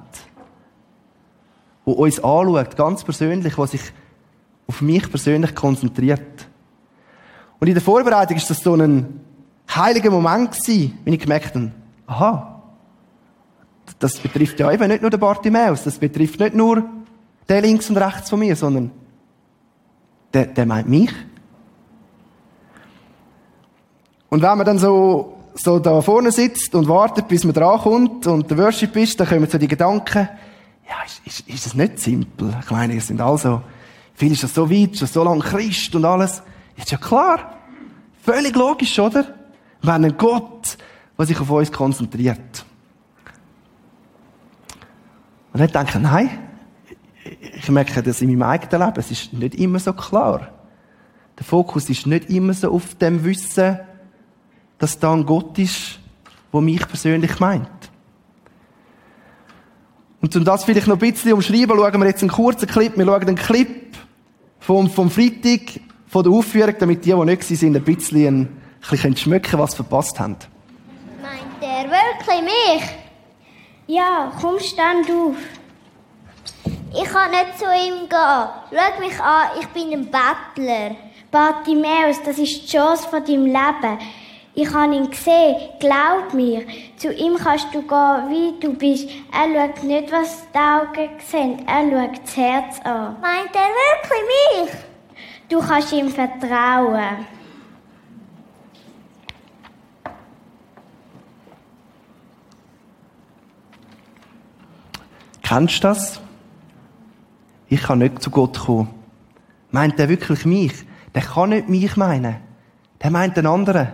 Der 1.85 1.95
uns 1.95 2.19
anschaut, 2.19 2.77
ganz 2.79 3.05
persönlich, 3.05 3.57
der 3.57 3.67
sich 3.67 3.83
auf 4.67 4.81
mich 4.81 5.11
persönlich 5.11 5.55
konzentriert. 5.55 6.49
Und 7.61 7.69
in 7.69 7.75
der 7.75 7.83
Vorbereitung 7.83 8.39
ist 8.39 8.49
das 8.49 8.63
so 8.63 8.75
ein 8.75 9.21
heiliger 9.69 10.11
Moment 10.11 10.53
gewesen, 10.53 10.99
wenn 11.05 11.13
ich 11.13 11.21
gemerkt 11.21 11.55
habe, 11.55 11.73
aha, 12.07 12.63
das 13.99 14.17
betrifft 14.17 14.59
ja 14.61 14.73
eben 14.73 14.89
nicht 14.89 15.03
nur 15.03 15.11
den 15.11 15.21
Bartimäus, 15.21 15.85
das 15.85 15.99
betrifft 15.99 16.41
nicht 16.41 16.55
nur 16.55 16.85
den 17.51 17.63
links 17.63 17.91
und 17.91 17.99
rechts 17.99 18.31
von 18.31 18.39
mir, 18.39 18.57
sondern 18.57 19.04
der, 20.35 20.47
der 20.47 20.67
meint 20.67 20.89
mich. 20.89 21.11
Und 24.29 24.43
wenn 24.43 24.59
man 24.59 24.67
dann 24.67 24.79
so, 24.79 25.37
so 25.55 25.79
da 25.79 26.01
vorne 26.01 26.33
sitzt 26.33 26.75
und 26.75 26.89
wartet, 26.89 27.29
bis 27.29 27.45
man 27.45 27.55
drankommt 27.55 28.27
und 28.27 28.51
der 28.51 28.59
Worship 28.59 28.97
ist, 28.97 29.21
dann 29.21 29.29
kommen 29.29 29.49
so 29.49 29.59
die 29.59 29.69
Gedanken, 29.69 30.29
ja, 30.89 30.97
ist, 31.07 31.23
ist, 31.25 31.49
ist 31.49 31.67
das 31.67 31.75
nicht 31.75 32.01
simpel? 32.01 32.55
Ich 32.61 32.71
meine, 32.71 32.95
ihr 32.95 33.01
sind 33.01 33.21
also, 33.21 33.63
viel 34.15 34.33
ist 34.33 34.43
das 34.43 34.55
so 34.55 34.71
weit, 34.71 34.97
schon 34.99 35.09
so 35.09 35.23
lange 35.25 35.41
Christ 35.41 35.95
und 35.95 36.05
alles. 36.05 36.43
Ist 36.77 36.91
ja 36.91 36.99
klar. 36.99 37.55
Völlig 38.23 38.57
logisch, 38.57 38.99
oder? 38.99 39.35
Wenn 39.83 40.05
ein 40.05 40.17
Gott, 40.17 40.79
der 41.19 41.27
sich 41.27 41.41
auf 41.41 41.51
uns 41.51 41.71
konzentriert. 41.71 42.65
Und 45.53 45.61
dann 45.61 45.71
denke 45.71 46.01
nein, 46.01 46.31
ich 47.25 47.69
merke 47.71 48.03
das 48.03 48.21
in 48.21 48.29
meinem 48.29 48.43
eigenen 48.43 48.87
Leben, 48.87 49.01
es 49.01 49.11
ist 49.11 49.33
nicht 49.33 49.55
immer 49.55 49.79
so 49.79 49.93
klar. 49.93 50.49
Der 51.39 51.45
Fokus 51.45 51.89
ist 51.91 52.07
nicht 52.07 52.31
immer 52.31 52.55
so 52.55 52.71
auf 52.71 52.95
dem 52.97 53.25
Wissen, 53.25 53.81
dass 54.79 54.99
da 54.99 55.13
ein 55.13 55.27
Gott 55.27 55.59
ist, 55.59 55.99
der 56.53 56.61
mich 56.61 56.87
persönlich 56.87 57.41
meint. 57.41 57.69
Und 60.21 60.35
um 60.37 60.45
das 60.45 60.65
vielleicht 60.65 60.87
noch 60.87 61.01
ein 61.01 61.13
bisschen 61.13 61.33
umschreiben, 61.33 61.77
schauen 61.77 62.01
wir 62.01 62.07
jetzt 62.07 62.23
einen 62.23 62.31
kurzen 62.31 62.67
Clip. 62.67 62.97
Wir 62.97 63.05
schauen 63.05 63.23
einen 63.23 63.37
Clip 63.37 63.95
vom, 64.61 64.89
vom 64.89 65.11
Freitag, 65.11 65.81
von 66.07 66.23
der 66.23 66.33
Aufführung, 66.33 66.75
damit 66.79 67.05
die, 67.05 67.13
die 67.13 67.25
nicht 67.25 67.43
sind, 67.43 67.77
ein 67.77 67.83
bisschen, 67.83 68.39
ein 68.39 68.49
bisschen 68.89 69.17
schmücken 69.17 69.59
was 69.59 69.73
sie 69.73 69.77
verpasst 69.77 70.19
haben. 70.19 70.37
Meint 71.21 71.61
der 71.61 71.91
wirklich 71.91 72.43
mich? 72.43 72.91
Ja, 73.87 74.33
komm, 74.41 74.59
stand 74.61 75.11
auf. 75.11 75.37
Ich 76.97 77.11
kann 77.11 77.33
nicht 77.33 77.59
zu 77.59 77.65
ihm 77.65 78.09
gehen. 78.09 78.49
Schau 78.71 79.01
mich 79.01 79.21
an, 79.21 79.49
ich 79.59 79.67
bin 79.69 79.93
ein 79.93 80.11
Bettler. 80.11 80.95
Bartimäus, 81.31 82.23
das 82.25 82.39
ist 82.39 82.63
die 82.63 82.67
Chance 82.69 83.09
von 83.09 83.25
deinem 83.25 83.47
Leben. 83.47 83.99
Ich 84.55 84.73
habe 84.73 84.95
ihn 84.95 85.11
gesehen, 85.11 85.57
glaub 85.81 86.33
mir. 86.33 86.65
Zu 86.97 87.13
ihm 87.13 87.37
kannst 87.37 87.75
du 87.75 87.83
gehen, 87.83 88.29
wie 88.29 88.61
du 88.61 88.75
bist. 88.75 89.09
Er 89.33 89.53
schaut 89.53 89.83
nicht, 89.83 90.13
was 90.13 90.45
die 90.55 90.59
Augen 90.59 91.11
sehen, 91.19 91.67
er 91.67 91.91
schaut 91.91 92.23
das 92.23 92.37
Herz 92.37 92.81
an. 92.85 93.17
Meint 93.21 93.51
er 93.53 93.71
wirklich 93.81 94.23
mich? 94.63 94.75
Du 95.49 95.59
kannst 95.59 95.93
ihm 95.93 96.09
vertrauen. 96.09 97.27
Kennst 105.43 105.83
du 105.83 105.89
das? 105.89 106.24
Ich 107.69 107.83
kann 107.83 107.99
nicht 107.99 108.23
zu 108.23 108.31
Gott 108.31 108.59
kommen. 108.59 108.89
Meint 109.71 109.99
er 109.99 110.09
wirklich 110.09 110.45
mich? 110.45 110.73
Der 111.15 111.23
kann 111.23 111.51
nicht 111.51 111.69
mich 111.69 111.97
meinen. 111.97 112.37
Der 113.03 113.11
meint 113.11 113.37
den 113.37 113.47
anderen. 113.47 113.89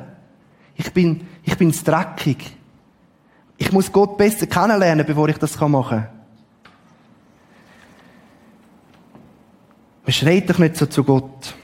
Ich 0.75 0.93
bin, 0.93 1.27
ich 1.43 1.57
bin 1.57 1.73
dreckig. 1.73 2.57
Ich 3.57 3.73
muss 3.73 3.93
Gott 3.93 4.17
besser 4.17 4.47
kennenlernen, 4.47 5.05
bevor 5.05 5.29
ich 5.29 5.37
das 5.37 5.59
machen 5.61 5.89
kann. 5.89 6.09
Man 10.05 10.13
schreit 10.13 10.49
doch 10.49 10.59
nicht 10.59 10.77
so 10.77 10.87
zu 10.87 11.05
Gott. 11.05 11.55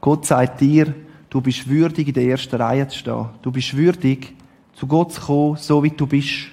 Gott 0.00 0.26
sagt 0.26 0.60
dir, 0.60 0.94
du 1.28 1.40
bist 1.40 1.68
würdig, 1.68 2.08
in 2.08 2.14
der 2.14 2.24
ersten 2.24 2.56
Reihe 2.56 2.88
zu 2.88 2.98
stehen. 2.98 3.28
Du 3.42 3.52
bist 3.52 3.76
würdig, 3.76 4.34
zu 4.80 4.86
Gott 4.86 5.12
zu 5.12 5.20
kommen, 5.20 5.56
so 5.56 5.82
wie 5.82 5.90
du 5.90 6.06
bist. 6.06 6.48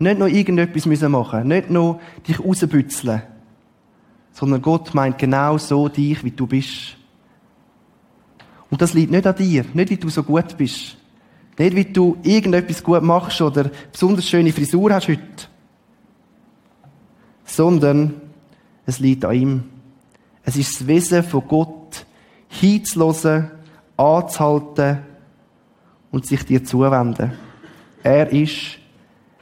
Nicht 0.00 0.18
noch 0.18 0.26
irgendetwas 0.26 0.86
müssen 0.86 1.12
machen, 1.12 1.46
nicht 1.46 1.70
noch 1.70 2.00
dich 2.26 2.40
rausbützeln, 2.40 3.22
sondern 4.32 4.60
Gott 4.60 4.92
meint 4.92 5.18
genau 5.18 5.56
so 5.56 5.88
dich, 5.88 6.24
wie 6.24 6.32
du 6.32 6.48
bist. 6.48 6.96
Und 8.70 8.82
das 8.82 8.92
liegt 8.94 9.12
nicht 9.12 9.24
an 9.24 9.36
dir, 9.36 9.64
nicht 9.72 9.90
wie 9.90 9.96
du 9.96 10.08
so 10.08 10.24
gut 10.24 10.56
bist, 10.56 10.96
nicht 11.56 11.76
wie 11.76 11.84
du 11.84 12.16
irgendetwas 12.24 12.82
gut 12.82 13.02
machst 13.02 13.40
oder 13.40 13.70
besonders 13.92 14.28
schöne 14.28 14.52
Frisur 14.52 14.92
hast 14.92 15.06
heute, 15.06 15.46
sondern 17.44 18.14
es 18.84 18.98
liegt 18.98 19.24
an 19.24 19.34
ihm. 19.36 19.62
Es 20.42 20.56
ist 20.56 20.80
das 20.80 20.86
Wesen 20.88 21.22
von 21.22 21.46
Gott, 21.46 22.04
hinzuhören, 22.48 23.52
anzuhalten 23.96 25.11
und 26.12 26.26
sich 26.26 26.44
dir 26.44 26.62
zuwenden. 26.62 27.32
Er 28.02 28.30
ist 28.30 28.78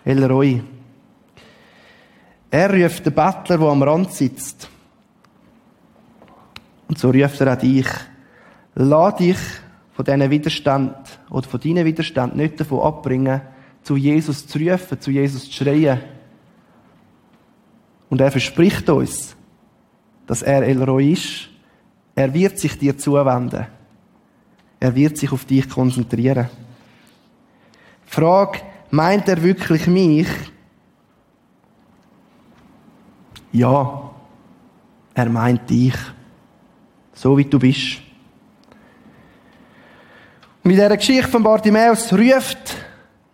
El 0.04 0.24
Roy. 0.24 0.62
Er 2.50 2.70
ruft 2.72 3.04
den 3.04 3.14
Bettler, 3.14 3.58
der 3.58 3.68
am 3.68 3.82
Rand 3.82 4.12
sitzt. 4.12 4.68
Und 6.88 6.98
so 6.98 7.10
ruft 7.10 7.40
er 7.40 7.52
auch 7.52 7.58
dich. 7.58 7.86
Lass 8.74 9.16
dich 9.16 9.38
von 9.92 10.04
diesen 10.04 10.30
Widerstand 10.30 10.96
oder 11.28 11.48
von 11.48 11.60
deinen 11.60 11.84
Widerstand 11.84 12.36
nicht 12.36 12.58
davon 12.58 12.80
abbringen, 12.80 13.42
zu 13.82 13.96
Jesus 13.96 14.46
zu 14.46 14.58
rufen, 14.58 15.00
zu 15.00 15.10
Jesus 15.10 15.50
zu 15.50 15.52
schreien. 15.52 16.00
Und 18.08 18.20
er 18.20 18.30
verspricht 18.30 18.88
uns, 18.88 19.36
dass 20.26 20.42
er 20.42 20.62
El 20.62 20.82
Roy 20.82 21.12
ist. 21.12 21.48
Er 22.14 22.32
wird 22.32 22.58
sich 22.58 22.78
dir 22.78 22.96
zuwenden. 22.96 23.66
Er 24.80 24.94
wird 24.94 25.18
sich 25.18 25.30
auf 25.30 25.44
dich 25.44 25.68
konzentrieren. 25.68 26.48
Frage, 28.06 28.60
meint 28.90 29.28
er 29.28 29.42
wirklich 29.42 29.86
mich? 29.86 30.28
Ja, 33.52 34.10
er 35.14 35.28
meint 35.28 35.68
dich. 35.68 35.94
So 37.12 37.36
wie 37.36 37.44
du 37.44 37.58
bist. 37.58 38.00
In 40.64 40.70
dieser 40.70 40.96
Geschichte 40.96 41.28
von 41.28 41.42
Bartimäus 41.42 42.12
ruft 42.12 42.76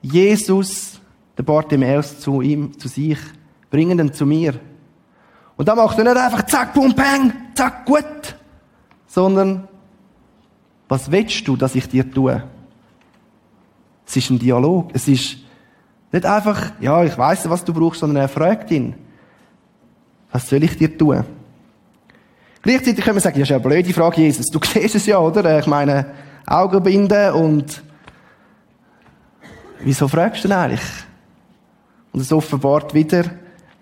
Jesus 0.02 1.00
den 1.36 1.44
Bartimäus 1.44 2.20
zu 2.20 2.40
ihm, 2.40 2.78
zu 2.78 2.88
sich, 2.88 3.18
bringen 3.70 3.98
ihn 3.98 4.12
zu 4.12 4.24
mir. 4.24 4.58
Und 5.56 5.68
dann 5.68 5.76
macht 5.76 5.98
er 5.98 6.04
nicht 6.04 6.16
einfach 6.16 6.46
zack, 6.46 6.74
bum, 6.74 6.94
bang, 6.94 7.32
zack, 7.54 7.84
gut, 7.84 8.36
sondern 9.06 9.68
was 10.88 11.10
willst 11.10 11.46
du, 11.48 11.56
dass 11.56 11.74
ich 11.74 11.88
dir 11.88 12.10
tue? 12.10 12.42
Es 14.06 14.16
ist 14.16 14.30
ein 14.30 14.38
Dialog. 14.38 14.90
Es 14.92 15.08
ist 15.08 15.38
nicht 16.12 16.24
einfach, 16.24 16.72
ja, 16.80 17.02
ich 17.04 17.16
weiß, 17.16 17.50
was 17.50 17.64
du 17.64 17.74
brauchst, 17.74 18.00
sondern 18.00 18.22
er 18.22 18.28
fragt 18.28 18.70
ihn, 18.70 18.94
was 20.30 20.48
soll 20.48 20.62
ich 20.62 20.76
dir 20.76 20.96
tun? 20.96 21.24
Gleichzeitig 22.62 23.04
können 23.04 23.16
wir 23.16 23.20
sagen, 23.20 23.38
ja, 23.38 23.42
das 23.42 23.50
ist 23.50 23.54
eine 23.54 23.68
blöde 23.68 23.92
Frage, 23.92 24.22
Jesus. 24.22 24.46
Du 24.46 24.60
siehst 24.64 24.94
es 24.94 25.06
ja, 25.06 25.18
oder? 25.18 25.58
Ich 25.58 25.66
meine, 25.66 26.06
Augenbinden 26.46 27.32
und 27.32 27.82
wieso 29.80 30.06
fragst 30.08 30.44
du 30.44 30.48
denn 30.48 30.56
eigentlich? 30.56 30.88
Und 32.12 32.20
es 32.20 32.32
offenbart 32.32 32.94
wieder 32.94 33.24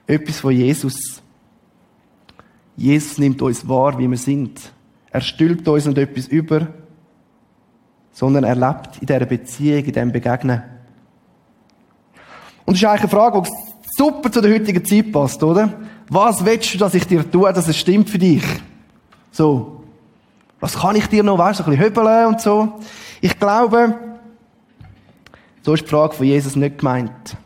etwas 0.07 0.41
von 0.41 0.53
Jesus. 0.53 1.23
Jesus 2.77 3.19
nimmt 3.19 3.41
uns 3.43 3.69
wahr, 3.69 3.99
wie 3.99 4.09
wir 4.09 4.17
sind. 4.17 4.61
Er 5.11 5.21
stülpt 5.21 5.69
uns 5.69 5.87
nicht 5.87 5.99
etwas 5.99 6.27
über, 6.27 6.69
sondern 8.15 8.45
er 8.45 8.55
lebt 8.55 8.97
in 9.01 9.07
dieser 9.07 9.27
Beziehung, 9.27 9.85
in 9.85 9.93
diesem 9.93 10.13
Begegnen. 10.13 10.63
Und 12.65 12.75
das 12.75 12.83
ist 12.83 12.89
eigentlich 12.89 13.03
eine 13.03 13.11
Frage, 13.11 13.43
die 13.43 13.51
super 13.99 14.33
zu 14.33 14.41
der 14.41 14.55
heutigen 14.55 14.85
Zeit 14.85 15.13
passt, 15.13 15.43
oder? 15.43 15.69
Was 16.09 16.45
willst 16.45 16.73
du, 16.73 16.79
dass 16.79 16.95
ich 16.95 17.07
dir 17.07 17.29
tue, 17.29 17.53
dass 17.53 17.69
es 17.69 17.77
stimmt 17.77 18.09
für 18.09 18.19
dich? 18.19 18.45
So. 19.33 19.83
Was 20.61 20.79
kann 20.79 20.97
ich 20.97 21.07
dir 21.09 21.23
noch, 21.23 21.37
weißt, 21.37 21.59
so 21.59 21.65
ein 21.65 21.71
bisschen 21.71 21.85
höbeln 21.85 22.27
und 22.27 22.41
so. 22.41 22.81
Ich 23.21 23.39
glaube, 23.39 23.95
so 25.63 25.75
ist 25.75 25.85
die 25.85 25.89
Frage 25.89 26.15
von 26.15 26.27
Jesus 26.27 26.57
nicht 26.57 26.79
gemeint. 26.79 27.37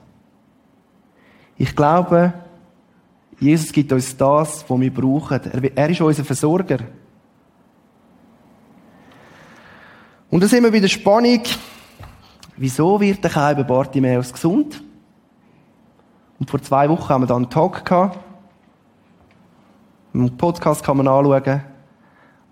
Ich 1.56 1.74
glaube, 1.74 2.34
Jesus 3.40 3.72
gibt 3.72 3.92
uns 3.92 4.16
das, 4.16 4.64
was 4.68 4.80
wir 4.80 4.92
brauchen. 4.92 5.40
Er 5.74 5.88
ist 5.88 6.00
unser 6.00 6.24
Versorger. 6.24 6.78
Und 10.30 10.42
da 10.42 10.48
sind 10.48 10.62
wir 10.62 10.70
bei 10.70 10.80
der 10.80 10.88
Spannung. 10.88 11.42
Wieso 12.56 13.00
wird 13.00 13.22
der 13.24 13.30
Kai 13.30 13.54
Bartimäus 13.54 14.32
gesund? 14.32 14.82
Und 16.38 16.50
vor 16.50 16.60
zwei 16.62 16.88
Wochen 16.88 17.08
haben 17.08 17.22
wir 17.22 17.26
dann 17.26 17.44
einen 17.44 17.50
Talk 17.50 17.84
gehabt. 17.84 18.18
Im 20.12 20.36
Podcast 20.36 20.84
kann 20.84 20.96
man 20.96 21.08
anschauen, 21.08 21.62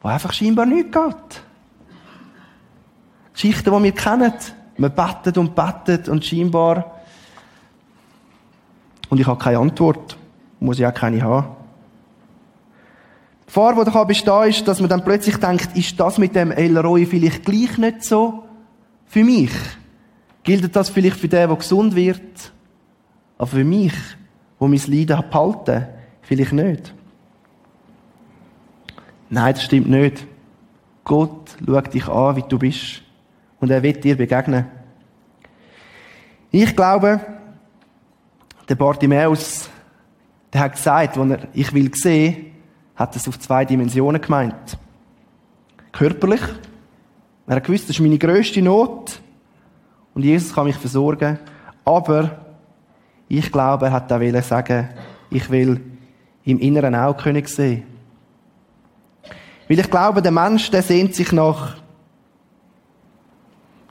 wo 0.00 0.09
einfach 0.09 0.33
scheinbar 0.33 0.66
nichts 0.66 0.92
geht. 0.92 1.42
Geschichten, 3.33 3.75
die 3.75 3.83
wir 3.83 3.92
kennen. 3.92 4.33
Man 4.78 4.95
bettet 4.95 5.37
und 5.37 5.54
bettet 5.54 6.09
und 6.09 6.25
scheinbar. 6.25 6.97
Und 9.09 9.21
ich 9.21 9.26
habe 9.26 9.38
keine 9.38 9.59
Antwort. 9.59 10.16
Muss 10.61 10.78
ich 10.78 10.87
auch 10.87 10.95
keine 10.95 11.23
haben. 11.23 11.56
Die 13.47 13.53
Gefahr, 13.53 13.85
die 13.85 13.91
da 13.91 14.05
bestehen 14.05 14.49
ist, 14.49 14.67
dass 14.67 14.81
man 14.81 14.91
dann 14.91 15.05
plötzlich 15.05 15.37
denkt, 15.37 15.76
ist 15.76 15.99
das 16.00 16.19
mit 16.19 16.35
dem 16.35 16.50
Elroy 16.50 17.07
vielleicht 17.07 17.45
gleich 17.45 17.79
nicht 17.79 18.03
so 18.03 18.45
für 19.07 19.23
mich? 19.23 19.53
Gilt 20.43 20.75
das 20.75 20.91
vielleicht 20.91 21.17
für 21.17 21.29
den, 21.29 21.49
der 21.49 21.57
gesund 21.57 21.95
wird? 21.95 22.53
Aber 23.38 23.47
für 23.47 23.65
mich, 23.65 23.93
wo 24.59 24.67
mein 24.67 24.81
Leiden 24.87 25.25
behalten, 25.31 25.87
vielleicht 26.23 26.53
nicht. 26.53 26.95
Nein, 29.29 29.55
das 29.55 29.62
stimmt 29.62 29.88
nicht. 29.88 30.26
Gott 31.05 31.57
schaut 31.65 31.95
dich 31.95 32.09
an, 32.09 32.37
wie 32.37 32.45
du 32.49 32.59
bist. 32.59 33.03
Und 33.61 33.71
er 33.71 33.83
wird 33.83 34.03
dir 34.03 34.17
begegnen. 34.17 34.67
Ich 36.50 36.75
glaube, 36.75 37.21
der 38.69 38.75
Bartimäus, 38.75 39.69
der 40.53 40.62
hat 40.62 40.73
gesagt, 40.73 41.19
wenn 41.19 41.31
er 41.31 41.49
ich 41.53 41.73
will 41.73 41.95
sehen, 41.95 42.53
hat 42.97 43.15
es 43.15 43.29
auf 43.29 43.38
zwei 43.38 43.65
Dimensionen 43.65 44.21
gemeint. 44.21 44.79
Körperlich. 45.93 46.41
Er 47.47 47.57
hat 47.57 47.65
gewusst, 47.65 47.85
das 47.85 47.97
ist 47.97 48.00
meine 48.00 48.19
grösste 48.19 48.62
Not. 48.62 49.21
Und 50.15 50.25
Jesus 50.25 50.55
kann 50.55 50.67
mich 50.67 50.76
versorgen. 50.76 51.38
Aber 51.85 52.38
ich 53.29 53.53
glaube, 53.53 53.87
er 53.87 53.93
hat 53.93 54.11
auch 54.11 54.43
sagen, 54.43 54.88
ich 55.31 55.49
will 55.50 55.81
im 56.45 56.59
Inneren 56.59 56.95
auch 56.95 57.17
König 57.17 57.49
sehen. 57.49 57.85
Weil 59.69 59.79
ich 59.81 59.91
glaube, 59.91 60.23
der 60.23 60.33
Mensch, 60.33 60.71
der 60.71 60.83
sehnt 60.83 61.15
sich 61.15 61.33
nach, 61.33 61.76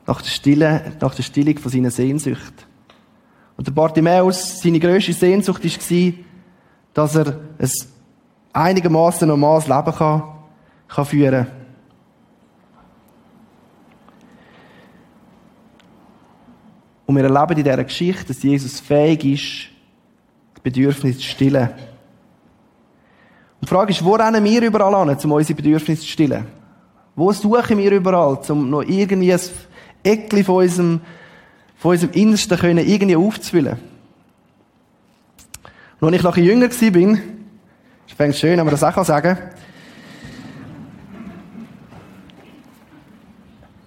nach 0.08 0.22
der 0.22 0.30
Stille, 0.30 0.94
nach 1.00 1.14
der 1.14 1.24
Stillung 1.24 1.58
von 1.58 1.72
seiner 1.72 1.92
Sehnsucht. 1.92 2.68
Und 3.58 3.68
der 3.68 3.74
Bartimäus, 3.74 4.62
seine 4.62 4.80
grösste 4.80 5.14
Sehnsucht 5.14 5.64
war, 5.64 6.14
dass 6.94 7.16
er 7.16 7.40
ein 7.60 7.72
einigermaßen 8.56 9.28
normales 9.28 9.68
Leben 9.68 9.94
kann, 9.94 10.24
kann 10.88 11.06
führen 11.06 11.48
Und 17.06 17.16
wir 17.16 17.24
erleben 17.24 17.60
in 17.60 17.64
dieser 17.64 17.84
Geschichte, 17.84 18.26
dass 18.26 18.42
Jesus 18.42 18.80
fähig 18.80 19.24
ist, 19.26 19.70
das 20.56 20.64
Bedürfnis 20.64 21.18
zu 21.18 21.24
stillen. 21.24 21.70
Und 23.62 23.62
die 23.62 23.68
Frage 23.68 23.92
ist, 23.92 24.04
wo 24.04 24.16
rennen 24.16 24.44
wir 24.44 24.64
überall 24.64 24.96
an, 24.96 25.16
um 25.16 25.32
unsere 25.32 25.56
Bedürfnisse 25.56 26.02
zu 26.02 26.08
stillen? 26.08 26.48
Wo 27.16 27.32
suchen 27.32 27.78
wir 27.78 27.92
überall, 27.92 28.40
um 28.50 28.70
noch 28.72 28.82
irgendwie 28.82 29.32
ein 29.32 29.40
Eckli 30.04 30.44
von 30.44 30.64
unserem, 30.64 31.02
von 31.78 31.92
unserem 31.92 32.14
Innersten 32.14 32.58
können, 32.58 32.88
irgendwie 32.88 33.16
aufzufüllen? 33.16 33.78
Und 36.00 36.08
als 36.08 36.18
ich 36.18 36.24
noch 36.24 36.38
jünger 36.38 36.70
war, 36.70 37.18
ist 38.08 38.20
es 38.20 38.40
schön, 38.40 38.58
wenn 38.58 38.66
man 38.66 38.72
das 38.72 38.84
auch 38.84 39.04
sagen 39.04 39.36
kann, 39.36 39.50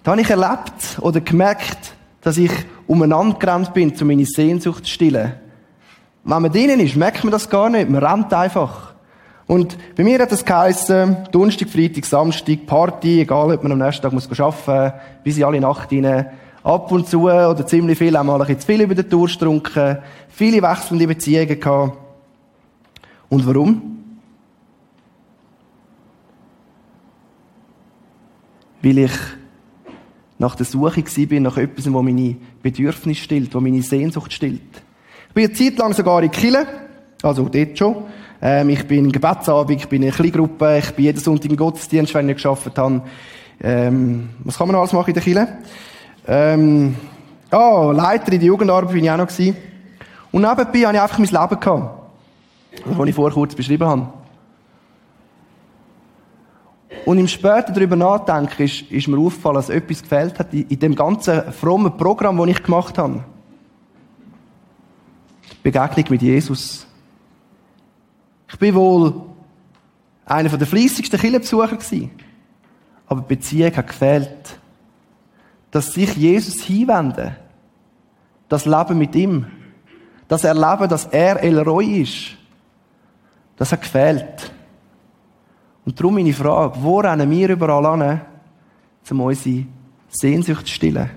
da 0.03 0.11
habe 0.11 0.21
ich 0.21 0.29
erlebt 0.29 0.97
oder 1.01 1.19
gemerkt, 1.21 1.93
dass 2.21 2.37
ich 2.37 2.51
umeinander 2.87 3.37
gerannt 3.37 3.73
bin, 3.73 3.93
um 3.99 4.07
meine 4.07 4.25
Sehnsucht 4.25 4.85
zu 4.85 4.91
stillen. 4.91 5.33
Wenn 6.23 6.41
man 6.41 6.51
drinnen 6.51 6.79
ist, 6.79 6.95
merkt 6.95 7.23
man 7.23 7.31
das 7.31 7.49
gar 7.49 7.69
nicht. 7.69 7.89
Man 7.89 8.03
rennt 8.03 8.33
einfach. 8.33 8.93
Und 9.47 9.77
bei 9.95 10.03
mir 10.03 10.19
hat 10.19 10.31
das 10.31 10.45
geheissen, 10.45 11.17
Donnerstag, 11.31 11.69
Freitag, 11.69 12.05
Samstag, 12.05 12.65
Party, 12.67 13.21
egal 13.21 13.51
ob 13.51 13.63
man 13.63 13.71
am 13.71 13.79
nächsten 13.79 14.03
Tag 14.03 14.13
muss 14.13 14.29
arbeiten 14.29 14.91
muss, 14.91 14.93
bis 15.23 15.37
in 15.37 15.43
alle 15.43 15.59
Nacht 15.59 15.91
rein. 15.91 16.25
Ab 16.61 16.91
und 16.91 17.07
zu, 17.07 17.23
oder 17.23 17.65
ziemlich 17.65 17.97
viel, 17.97 18.15
auch 18.15 18.23
mal 18.23 18.33
ein 18.33 18.39
bisschen 18.39 18.59
zu 18.59 18.67
viel 18.67 18.81
über 18.81 18.95
den 18.95 19.09
Durst 19.09 19.39
getrunken, 19.39 19.97
viele 20.29 20.61
wechselnde 20.61 21.07
Beziehungen 21.07 21.59
gehabt. 21.59 21.97
Und 23.29 23.47
warum? 23.47 23.98
Weil 28.81 28.97
ich 28.99 29.11
nach 30.37 30.55
der 30.55 30.65
Suche 30.65 31.03
bin 31.27 31.43
nach 31.43 31.57
etwas, 31.57 31.83
das 31.85 31.93
meine 31.93 32.37
Bedürfnisse 32.61 33.21
stillt, 33.21 33.53
das 33.53 33.61
meine 33.61 33.81
Sehnsucht 33.81 34.31
stillt. 34.31 34.61
Ich 35.27 35.33
bin 35.33 35.45
eine 35.45 35.53
Zeit 35.53 35.77
lang 35.77 35.93
sogar 35.93 36.23
in 36.23 36.31
Kille, 36.31 36.65
also 37.21 37.49
dort 37.49 37.77
schon. 37.77 37.95
Ähm, 38.41 38.69
ich 38.69 38.87
bin 38.87 39.05
in 39.05 39.11
Gebetsabend, 39.11 39.81
ich 39.81 39.89
bin 39.89 40.01
in 40.01 40.07
einer 40.07 40.15
Kleingruppe, 40.15 40.77
ich 40.79 40.91
bin 40.91 41.05
jeden 41.05 41.19
Sonntag 41.19 41.51
im 41.51 41.57
Gottesdienst, 41.57 42.13
wenn 42.13 42.29
ich 42.29 42.35
geschafft 42.35 42.77
habe. 42.77 43.01
Ähm, 43.61 44.29
was 44.45 44.57
kann 44.57 44.67
man 44.67 44.77
alles 44.77 44.93
machen 44.93 45.09
in 45.09 45.13
der 45.13 45.23
Kille? 45.23 45.57
Ähm, 46.25 46.95
oh, 47.51 47.91
Leiter 47.93 48.31
in 48.31 48.39
der 48.39 48.47
Jugendarbeit 48.47 48.91
bin 48.91 49.03
ich 49.03 49.11
auch 49.11 49.17
noch 49.17 49.27
gewesen. 49.27 49.57
Und 50.31 50.41
nebenbei 50.41 50.85
habe 50.85 50.95
ich 50.95 51.01
einfach 51.01 51.17
mein 51.17 51.27
Leben 51.27 51.59
gehabt. 51.59 51.99
Das 52.97 53.07
ich 53.07 53.15
vorher 53.15 53.33
kurz 53.33 53.55
beschrieben 53.55 53.87
habe. 53.87 54.18
Und 57.09 57.17
im 57.17 57.27
später 57.27 57.73
darüber 57.73 57.95
nachdenken, 57.95 58.61
ist, 58.61 58.83
ist 58.91 59.07
mir 59.07 59.17
aufgefallen, 59.17 59.55
dass 59.55 59.71
etwas 59.71 60.03
gefällt 60.03 60.37
hat 60.37 60.53
in, 60.53 60.67
in 60.67 60.77
dem 60.77 60.93
ganzen 60.93 61.51
frommen 61.53 61.97
Programm, 61.97 62.37
das 62.37 62.47
ich 62.49 62.61
gemacht 62.61 62.99
habe. 62.99 63.23
Die 65.51 65.71
Begegnung 65.71 66.05
mit 66.09 66.21
Jesus. 66.21 66.85
Ich 68.47 68.59
bin 68.59 68.75
wohl 68.75 69.23
einer 70.23 70.55
der 70.55 70.67
fleissigsten 70.67 71.19
Kirchenbesucher 71.19 71.77
gewesen. 71.77 72.11
Aber 73.07 73.21
die 73.21 73.35
Beziehung 73.35 73.75
hat 73.75 73.87
gefehlt. 73.87 74.59
Dass 75.71 75.91
sich 75.91 76.15
Jesus 76.15 76.61
hinwenden. 76.61 77.35
Das 78.49 78.67
Leben 78.67 78.99
mit 78.99 79.15
ihm. 79.15 79.47
Das 80.27 80.43
Erleben, 80.43 80.87
dass 80.87 81.07
er 81.07 81.41
El 81.41 81.57
Roy 81.57 82.03
ist. 82.03 82.37
Das 83.57 83.71
hat 83.71 83.81
gefehlt. 83.81 84.51
Und 85.89 85.99
darum 85.99 86.13
meine 86.13 86.33
Frage, 86.33 86.75
wo 86.83 86.99
rennen 86.99 87.31
wir 87.31 87.49
überall 87.49 87.83
an, 87.83 88.21
um 89.09 89.21
unsere 89.21 89.65
Sehnsucht 90.07 90.67
zu 90.67 90.73
stillen? 90.73 91.09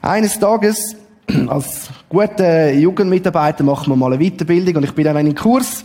Eines 0.00 0.38
Tages, 0.38 0.96
als 1.48 1.90
guter 2.08 2.72
Jugendmitarbeiter, 2.72 3.62
machen 3.62 3.92
wir 3.92 3.96
mal 3.96 4.14
eine 4.14 4.24
Weiterbildung 4.24 4.76
und 4.76 4.84
ich 4.84 4.94
bin 4.94 5.04
dann 5.04 5.16
in 5.16 5.26
einem 5.26 5.34
Kurs. 5.34 5.84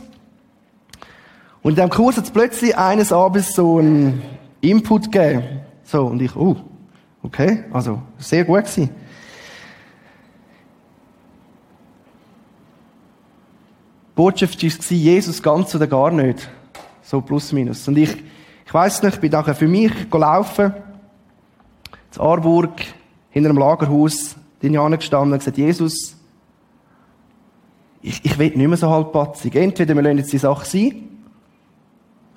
Und 1.61 1.71
in 1.71 1.75
diesem 1.75 1.89
Kurs 1.89 2.15
hat 2.15 2.23
es 2.23 2.31
plötzlich 2.31 2.77
eines 2.77 3.11
Abends 3.11 3.53
so 3.53 3.79
einen 3.79 4.21
Input 4.61 5.11
gegeben. 5.11 5.43
So, 5.83 6.05
und 6.05 6.21
ich, 6.21 6.33
oh, 6.37 6.55
okay, 7.21 7.65
also, 7.73 8.01
sehr 8.17 8.45
gut 8.45 8.63
gewesen. 8.63 8.91
Botschaft 14.21 14.61
war, 14.61 14.97
Jesus 14.97 15.41
ganz 15.41 15.73
oder 15.73 15.87
gar 15.87 16.11
nicht. 16.11 16.47
So 17.01 17.21
plus 17.21 17.51
minus. 17.53 17.87
Und 17.87 17.97
ich, 17.97 18.15
ich 18.67 18.71
weiss 18.71 19.01
nicht, 19.01 19.15
ich 19.15 19.19
bin 19.19 19.31
nachher 19.31 19.55
für 19.55 19.67
mich 19.67 20.11
gelaufen, 20.11 20.75
zu 22.11 22.21
Aarburg, 22.21 22.81
hinter 23.31 23.49
einem 23.49 23.57
Lagerhaus, 23.57 24.35
bin 24.59 24.75
ich 24.75 24.99
gestanden 24.99 25.33
und 25.33 25.39
gesagt, 25.39 25.57
Jesus, 25.57 26.15
ich, 28.03 28.23
ich 28.23 28.37
will 28.37 28.49
nicht 28.49 28.67
mehr 28.67 28.77
so 28.77 28.91
halbpatzig. 28.91 29.55
Entweder 29.55 29.95
wir 29.95 30.03
lassen 30.03 30.19
jetzt 30.19 30.33
die 30.33 30.37
Sache 30.37 30.65
sein, 30.65 31.01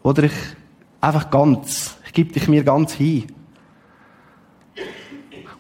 oder 0.02 0.22
ich 0.22 0.32
einfach 1.02 1.30
ganz. 1.30 1.98
Ich 2.06 2.14
gebe 2.14 2.32
dich 2.32 2.48
mir 2.48 2.64
ganz 2.64 2.94
hin. 2.94 3.26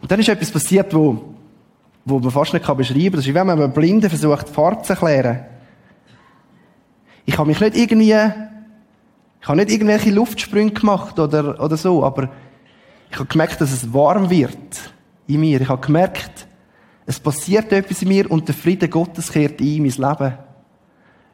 Und 0.00 0.10
dann 0.10 0.20
ist 0.20 0.30
etwas 0.30 0.50
passiert, 0.50 0.94
wo, 0.94 1.34
wo 2.06 2.18
man 2.18 2.30
fast 2.30 2.54
nicht 2.54 2.66
beschreiben 2.66 3.02
kann. 3.02 3.12
Das 3.12 3.20
ist, 3.20 3.26
wie 3.26 3.34
wenn 3.34 3.46
man 3.46 3.60
einem 3.60 3.74
Blinden 3.74 4.08
versucht, 4.08 4.48
Fahrt 4.48 4.86
zu 4.86 4.94
erklären. 4.94 5.53
Ich 7.26 7.38
habe 7.38 7.48
mich 7.48 7.60
nicht 7.60 7.76
irgendwie, 7.76 8.12
ich 8.12 9.48
habe 9.48 9.56
nicht 9.56 9.70
irgendwelche 9.70 10.10
Luftsprünge 10.10 10.72
gemacht 10.72 11.18
oder, 11.18 11.60
oder 11.60 11.76
so, 11.76 12.04
aber 12.04 12.30
ich 13.10 13.18
habe 13.18 13.28
gemerkt, 13.28 13.60
dass 13.60 13.72
es 13.72 13.92
warm 13.92 14.30
wird 14.30 14.92
in 15.26 15.40
mir. 15.40 15.60
Ich 15.60 15.68
habe 15.68 15.84
gemerkt, 15.84 16.46
es 17.06 17.20
passiert 17.20 17.72
etwas 17.72 18.02
in 18.02 18.08
mir 18.08 18.30
und 18.30 18.48
der 18.48 18.54
Friede 18.54 18.88
Gottes 18.88 19.32
kehrt 19.32 19.60
ein 19.60 19.66
in 19.66 19.82
mein 19.82 19.92
Leben. 19.92 20.38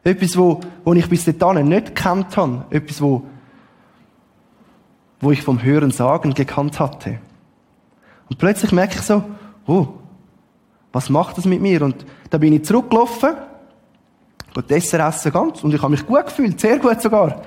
Etwas, 0.03 0.37
wo, 0.37 0.59
wo 0.83 0.93
ich 0.93 1.07
bis 1.07 1.25
dahin 1.25 1.69
nicht 1.69 1.87
gekannt 1.87 2.35
habe. 2.37 2.65
Etwas, 2.69 3.01
wo, 3.01 3.23
wo 5.19 5.31
ich 5.31 5.41
vom 5.41 5.61
Hören 5.61 5.91
sagen 5.91 6.33
gekannt 6.33 6.79
hatte. 6.79 7.19
Und 8.29 8.37
plötzlich 8.37 8.71
merke 8.71 8.95
ich 8.95 9.01
so, 9.01 9.23
oh, 9.67 9.87
was 10.91 11.09
macht 11.09 11.37
das 11.37 11.45
mit 11.45 11.61
mir? 11.61 11.81
Und 11.81 12.05
da 12.29 12.37
bin 12.37 12.53
ich 12.53 12.65
zurückgelaufen, 12.65 13.35
geht 14.53 14.71
Essen 14.71 14.99
essen 14.99 15.31
ganz, 15.31 15.63
und 15.63 15.73
ich 15.73 15.81
habe 15.81 15.91
mich 15.91 16.05
gut 16.05 16.25
gefühlt, 16.25 16.59
sehr 16.59 16.77
gut 16.79 17.01
sogar. 17.01 17.37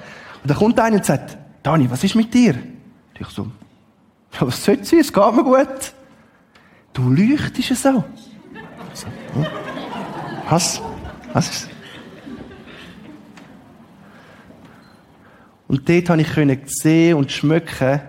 Und 0.42 0.50
da 0.50 0.54
kommt 0.54 0.78
einer 0.78 0.96
und 0.96 1.04
sagt, 1.04 1.36
Dani, 1.62 1.90
was 1.90 2.04
ist 2.04 2.14
mit 2.14 2.32
dir? 2.32 2.54
Und 2.54 3.20
ich 3.20 3.28
so, 3.28 3.46
ja, 4.32 4.46
was 4.46 4.64
soll 4.64 4.84
sein? 4.84 5.00
Es 5.00 5.12
geht 5.12 5.34
mir 5.34 5.44
gut. 5.44 5.92
Du 6.92 7.10
leuchtest 7.10 7.82
so. 7.82 8.04
so 8.92 9.06
hm? 9.34 9.46
Was? 10.48 10.80
Was 11.32 11.50
ist 11.50 11.68
Und 15.66 15.88
dort 15.88 16.06
konnte 16.06 16.52
ich 16.52 16.78
sehen 16.78 17.16
und 17.16 17.32
schmecken, 17.32 18.00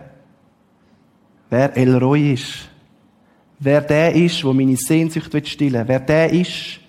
wer 1.50 1.76
Elroy 1.76 2.34
ist. 2.34 2.70
Wer 3.58 3.82
der 3.82 4.14
ist, 4.14 4.44
wo 4.44 4.54
meine 4.54 4.76
Sehnsucht 4.76 5.48
stillen 5.48 5.74
will. 5.74 5.88
Wer 5.88 6.00
der 6.00 6.32
ist, 6.32 6.80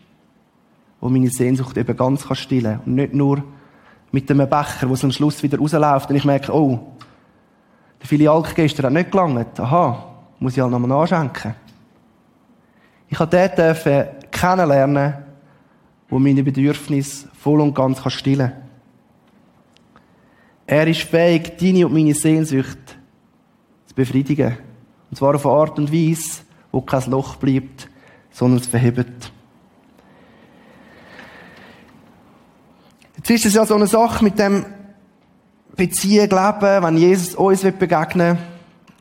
wo 1.00 1.08
meine 1.08 1.30
Sehnsucht 1.30 1.76
eben 1.76 1.96
ganz 1.96 2.26
stillen 2.36 2.78
kann. 2.78 2.86
Und 2.86 2.94
nicht 2.94 3.14
nur 3.14 3.42
mit 4.12 4.30
einem 4.30 4.48
Becher, 4.48 4.88
wo 4.88 4.94
es 4.94 5.04
am 5.04 5.12
Schluss 5.12 5.42
wieder 5.42 5.58
rausläuft 5.58 6.10
und 6.10 6.16
ich 6.16 6.24
merke, 6.24 6.54
oh, 6.54 6.78
der 8.00 8.08
Filialk 8.08 8.54
gestern 8.54 8.86
hat 8.86 8.92
nicht 8.92 9.10
gelangt. 9.10 9.58
Aha, 9.60 10.06
muss 10.38 10.54
ich 10.54 10.60
halt 10.60 10.70
nochmal 10.70 10.88
nachschenken. 10.88 11.54
Ich 13.08 13.18
durfte 13.18 13.76
den 13.84 14.30
kennenlernen, 14.30 15.14
wo 16.08 16.18
meine 16.18 16.42
Bedürfnisse 16.42 17.28
voll 17.34 17.60
und 17.60 17.74
ganz 17.74 18.00
stillen 18.12 18.50
kann. 18.50 18.62
Er 20.66 20.86
ist 20.88 21.02
fähig, 21.02 21.56
deine 21.58 21.86
und 21.86 21.94
meine 21.94 22.14
Sehnsucht 22.14 22.98
zu 23.86 23.94
befriedigen. 23.94 24.56
Und 25.10 25.16
zwar 25.16 25.34
auf 25.36 25.46
eine 25.46 25.54
Art 25.54 25.78
und 25.78 25.92
Weise, 25.92 26.42
wo 26.72 26.80
kein 26.80 27.08
Loch 27.10 27.36
bleibt, 27.36 27.88
sondern 28.32 28.60
es 28.60 28.66
verhebt. 28.66 29.32
Jetzt 33.28 33.44
ist 33.44 33.46
es 33.46 33.54
ja 33.54 33.66
so 33.66 33.74
eine 33.74 33.88
Sache 33.88 34.22
mit 34.22 34.38
dem 34.38 34.64
Beziehung 35.74 36.28
leben, 36.30 36.82
wenn 36.84 36.96
Jesus 36.96 37.34
uns 37.34 37.62
begegnen 37.62 38.36
will 38.36 38.38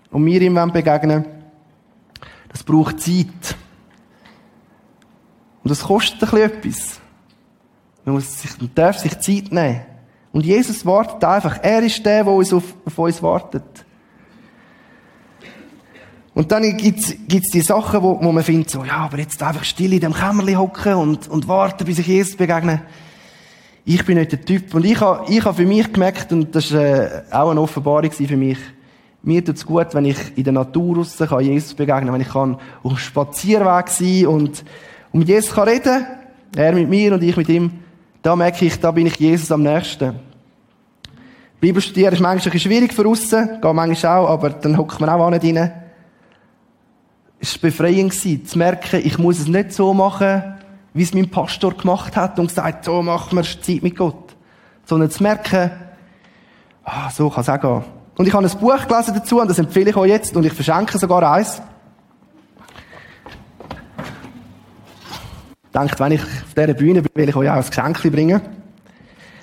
und 0.10 0.26
wir 0.26 0.42
ihm 0.42 0.56
begegnen 0.72 1.26
das 2.50 2.64
braucht 2.64 3.02
Zeit. 3.02 3.56
Und 5.64 5.70
das 5.70 5.84
kostet 5.84 6.24
ein 6.24 6.30
bisschen 6.30 6.52
etwas. 6.52 7.00
Man, 8.04 8.16
muss 8.16 8.42
sich, 8.42 8.60
man 8.60 8.72
darf 8.74 8.98
sich 8.98 9.20
Zeit 9.20 9.52
nehmen. 9.52 9.82
Und 10.32 10.44
Jesus 10.44 10.88
wartet 10.88 11.24
einfach. 11.24 11.60
Er 11.62 11.84
ist 11.84 12.04
der, 12.04 12.24
der 12.24 12.34
uns 12.34 12.52
auf, 12.52 12.64
auf 12.84 12.98
uns 12.98 13.22
wartet. 13.22 13.86
Und 16.34 16.52
dann 16.52 16.64
gibt's, 16.78 17.14
gibt's 17.28 17.52
die 17.52 17.62
Sachen, 17.62 18.02
wo, 18.02 18.20
wo 18.20 18.32
man 18.32 18.44
findet, 18.44 18.72
so, 18.72 18.84
ja, 18.84 18.98
aber 18.98 19.20
jetzt 19.20 19.44
einfach 19.44 19.66
still 19.66 19.94
in 19.94 20.00
dem 20.00 20.14
Kämmerli 20.14 20.54
hocken 20.54 20.96
und, 20.96 21.28
und 21.28 21.48
warten, 21.48 21.86
bis 21.86 22.00
ich 22.00 22.08
Jesus 22.08 22.36
begegne. 22.36 22.82
Ich 23.86 24.04
bin 24.04 24.18
nicht 24.18 24.32
der 24.32 24.44
Typ. 24.44 24.74
Und 24.74 24.84
ich 24.84 25.00
habe, 25.00 25.32
ich 25.32 25.46
habe 25.46 25.56
für 25.56 25.66
mich 25.66 25.94
gemerkt, 25.94 26.32
und 26.32 26.56
das 26.56 26.74
war 26.74 26.82
äh, 26.82 27.22
auch 27.32 27.52
eine 27.52 27.62
Offenbarung 27.62 28.12
für 28.12 28.38
mich, 28.38 28.58
mir 29.22 29.44
tut's 29.44 29.66
gut, 29.66 29.88
wenn 29.94 30.06
ich 30.06 30.18
in 30.36 30.44
der 30.44 30.54
Natur 30.54 30.98
raus 30.98 31.16
kann 31.18 31.44
Jesus 31.44 31.74
begegnen, 31.74 32.14
wenn 32.14 32.22
ich 32.22 32.30
kann 32.30 32.58
auf 32.84 32.94
dem 32.94 32.98
Spazierweg 32.98 33.88
sein 33.90 34.28
und 34.28 34.64
um 35.12 35.22
Jesus 35.22 35.54
kann 35.54 35.68
reden, 35.68 36.06
er 36.56 36.74
mit 36.74 36.90
mir 36.90 37.14
und 37.14 37.24
ich 37.24 37.36
mit 37.36 37.50
ihm, 37.50 37.72
da 38.22 38.36
merke 38.36 38.66
ich, 38.66 38.80
da 38.80 38.92
bin 38.92 39.08
ich 39.08 39.16
Jesus 39.16 39.52
am 39.52 39.64
nächsten. 39.64 40.16
Bibel 41.60 41.82
studieren 41.82 42.14
ist 42.14 42.20
manchmal 42.20 42.50
ein 42.50 42.52
bisschen 42.52 42.72
schwierig 42.72 42.94
für 42.94 43.08
aussen, 43.08 43.60
geht 43.62 43.74
manchmal 43.74 44.18
auch, 44.18 44.30
aber 44.30 44.52
dann 44.52 44.78
hockt 44.78 45.00
man 45.00 45.10
auch 45.10 45.30
nicht 45.32 45.44
rein 45.44 45.72
es 47.40 47.62
war 47.62 47.70
befreiend, 47.70 48.14
zu 48.14 48.58
merken, 48.58 49.02
ich 49.04 49.18
muss 49.18 49.40
es 49.40 49.48
nicht 49.48 49.74
so 49.74 49.94
machen, 49.94 50.55
wie 50.96 51.04
es 51.04 51.14
mein 51.14 51.30
Pastor 51.30 51.74
gemacht 51.74 52.16
hat 52.16 52.40
und 52.40 52.48
gesagt, 52.48 52.86
so 52.86 53.04
machen 53.04 53.38
wir 53.38 53.44
Zeit 53.44 53.84
mit 53.84 53.98
Gott. 53.98 54.36
Sondern 54.86 55.12
zu 55.12 55.22
merken, 55.22 55.70
ah, 56.86 57.10
so 57.12 57.30
kann 57.30 57.42
es 57.42 57.50
auch 57.50 57.60
gehen. 57.60 57.84
Und 58.18 58.28
ich 58.28 58.34
habe 58.34 58.48
ein 58.48 58.60
Buch 58.60 58.88
gelesen 58.88 59.14
dazu, 59.14 59.42
und 59.42 59.50
das 59.50 59.60
empfehle 59.60 59.90
ich 59.90 59.98
euch 59.98 60.10
jetzt, 60.10 60.38
und 60.38 60.46
ich 60.46 60.54
verschenke 60.54 60.98
sogar 60.98 61.30
eins. 61.30 61.62
Denkt, 65.74 66.00
wenn 66.00 66.14
ich 66.14 66.22
auf 66.22 66.54
dieser 66.56 66.74
Bühne 66.74 67.02
bin, 67.02 67.12
will 67.14 67.30
ich 67.30 67.36
euch 67.36 67.50
auch 67.50 67.56
ein 67.56 67.66
Geschenk 67.66 68.02
bringen. 68.02 68.42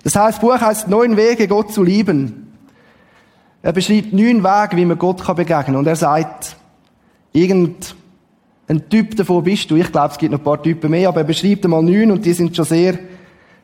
Das 0.05 0.17
heißt, 0.17 0.39
das 0.39 0.41
Buch 0.41 0.59
heißt 0.59 0.89
Neun 0.89 1.19
Wege, 1.19 1.47
Gott 1.49 1.71
zu 1.71 1.83
lieben. 1.83 2.57
Er 3.61 3.73
beschreibt 3.73 4.15
neun 4.15 4.43
Wege, 4.43 4.77
wie 4.77 4.87
man 4.87 4.99
Gott 4.99 5.25
begegnen 5.37 5.65
kann. 5.65 5.77
Und 5.77 5.87
er 5.87 5.97
sagt, 5.97 6.57
Irgendein 8.69 8.89
Typ 8.89 9.17
davon 9.17 9.43
bist 9.43 9.71
du. 9.71 9.77
Ich 9.77 9.91
glaube, 9.91 10.13
es 10.13 10.19
gibt 10.19 10.33
noch 10.33 10.39
ein 10.39 10.45
paar 10.45 10.63
Typen 10.63 10.91
mehr, 10.91 11.09
aber 11.09 11.21
er 11.21 11.25
beschreibt 11.25 11.65
einmal 11.65 11.83
neun 11.83 12.11
und 12.13 12.25
die 12.25 12.33
sind 12.33 12.55
schon 12.55 12.65
sehr, 12.65 12.99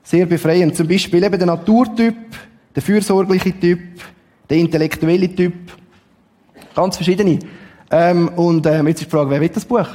sehr 0.02 0.26
befreiend. 0.26 0.76
Zum 0.76 0.88
Beispiel 0.88 1.22
eben 1.22 1.38
der 1.38 1.46
Naturtyp, 1.46 2.16
der 2.74 2.82
fürsorgliche 2.82 3.58
Typ, 3.58 3.80
der 4.48 4.58
intellektuelle 4.58 5.34
Typ. 5.34 5.54
Ganz 6.74 6.96
verschiedene. 6.96 7.38
Ähm, 7.90 8.28
und 8.36 8.66
ähm, 8.66 8.88
jetzt 8.88 9.02
ist 9.02 9.06
die 9.06 9.10
Frage, 9.10 9.30
wer 9.30 9.40
will 9.40 9.48
das 9.48 9.64
Buch? 9.64 9.86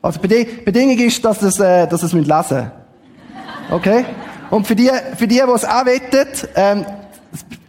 Also 0.00 0.20
die 0.20 0.44
Bedingung 0.64 0.98
ist, 0.98 1.24
dass 1.24 1.42
es, 1.42 1.58
äh, 1.58 1.86
dass 1.86 2.02
es 2.02 2.12
lesen 2.12 2.28
müssen. 2.28 2.70
Okay? 3.70 4.04
Und 4.50 4.66
für 4.66 4.76
die, 4.76 4.90
für 5.16 5.26
die, 5.26 5.36
die 5.36 5.52
es 5.54 5.64
auch 5.64 5.84
wettet, 5.84 6.48
ähm, 6.54 6.84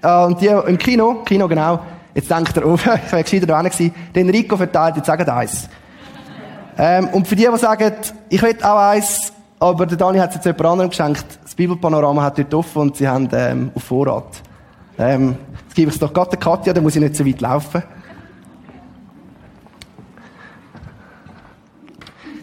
äh, 0.02 0.26
und 0.26 0.40
die 0.40 0.48
im 0.48 0.78
Kino, 0.78 1.24
Kino 1.26 1.48
genau, 1.48 1.80
Jetzt 2.16 2.32
denkt 2.32 2.56
er, 2.56 2.66
oh, 2.66 2.76
ich 2.78 2.86
wäre 2.86 3.24
gescheiter 3.24 3.46
da 3.46 3.62
gewesen. 3.62 3.94
Den 4.16 4.30
Rico 4.30 4.56
verteilt, 4.56 4.96
jetzt 4.96 5.06
sagen 5.06 5.30
eins. 5.30 5.68
Ähm, 6.78 7.10
und 7.10 7.28
für 7.28 7.36
die, 7.36 7.48
die 7.52 7.58
sagen, 7.58 7.94
ich 8.30 8.42
will 8.42 8.56
auch 8.62 8.78
eins, 8.78 9.32
aber 9.60 9.86
der 9.86 9.98
Dani 9.98 10.20
hat 10.20 10.30
es 10.30 10.36
jetzt 10.36 10.46
jemand 10.46 10.66
anderem 10.66 10.90
geschenkt. 10.90 11.26
Das 11.44 11.56
Bibelpanorama 11.56 12.22
hat 12.24 12.38
dort 12.38 12.54
offen 12.54 12.82
und 12.82 12.98
sie 12.98 13.08
haben 13.08 13.30
ähm, 13.32 13.72
auf 13.74 13.84
Vorrat. 13.84 14.42
Ähm, 14.98 15.38
jetzt 15.64 15.76
gebe 15.76 15.90
ich 15.90 15.96
es 15.96 16.00
doch 16.00 16.14
gerade 16.14 16.38
Katja, 16.38 16.74
dann 16.74 16.84
muss 16.84 16.96
ich 16.96 17.02
nicht 17.02 17.16
so 17.16 17.26
weit 17.26 17.42
laufen. 17.42 17.84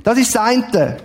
Das 0.02 0.18
ist 0.18 0.34
das 0.34 0.42
eine. 0.42 0.96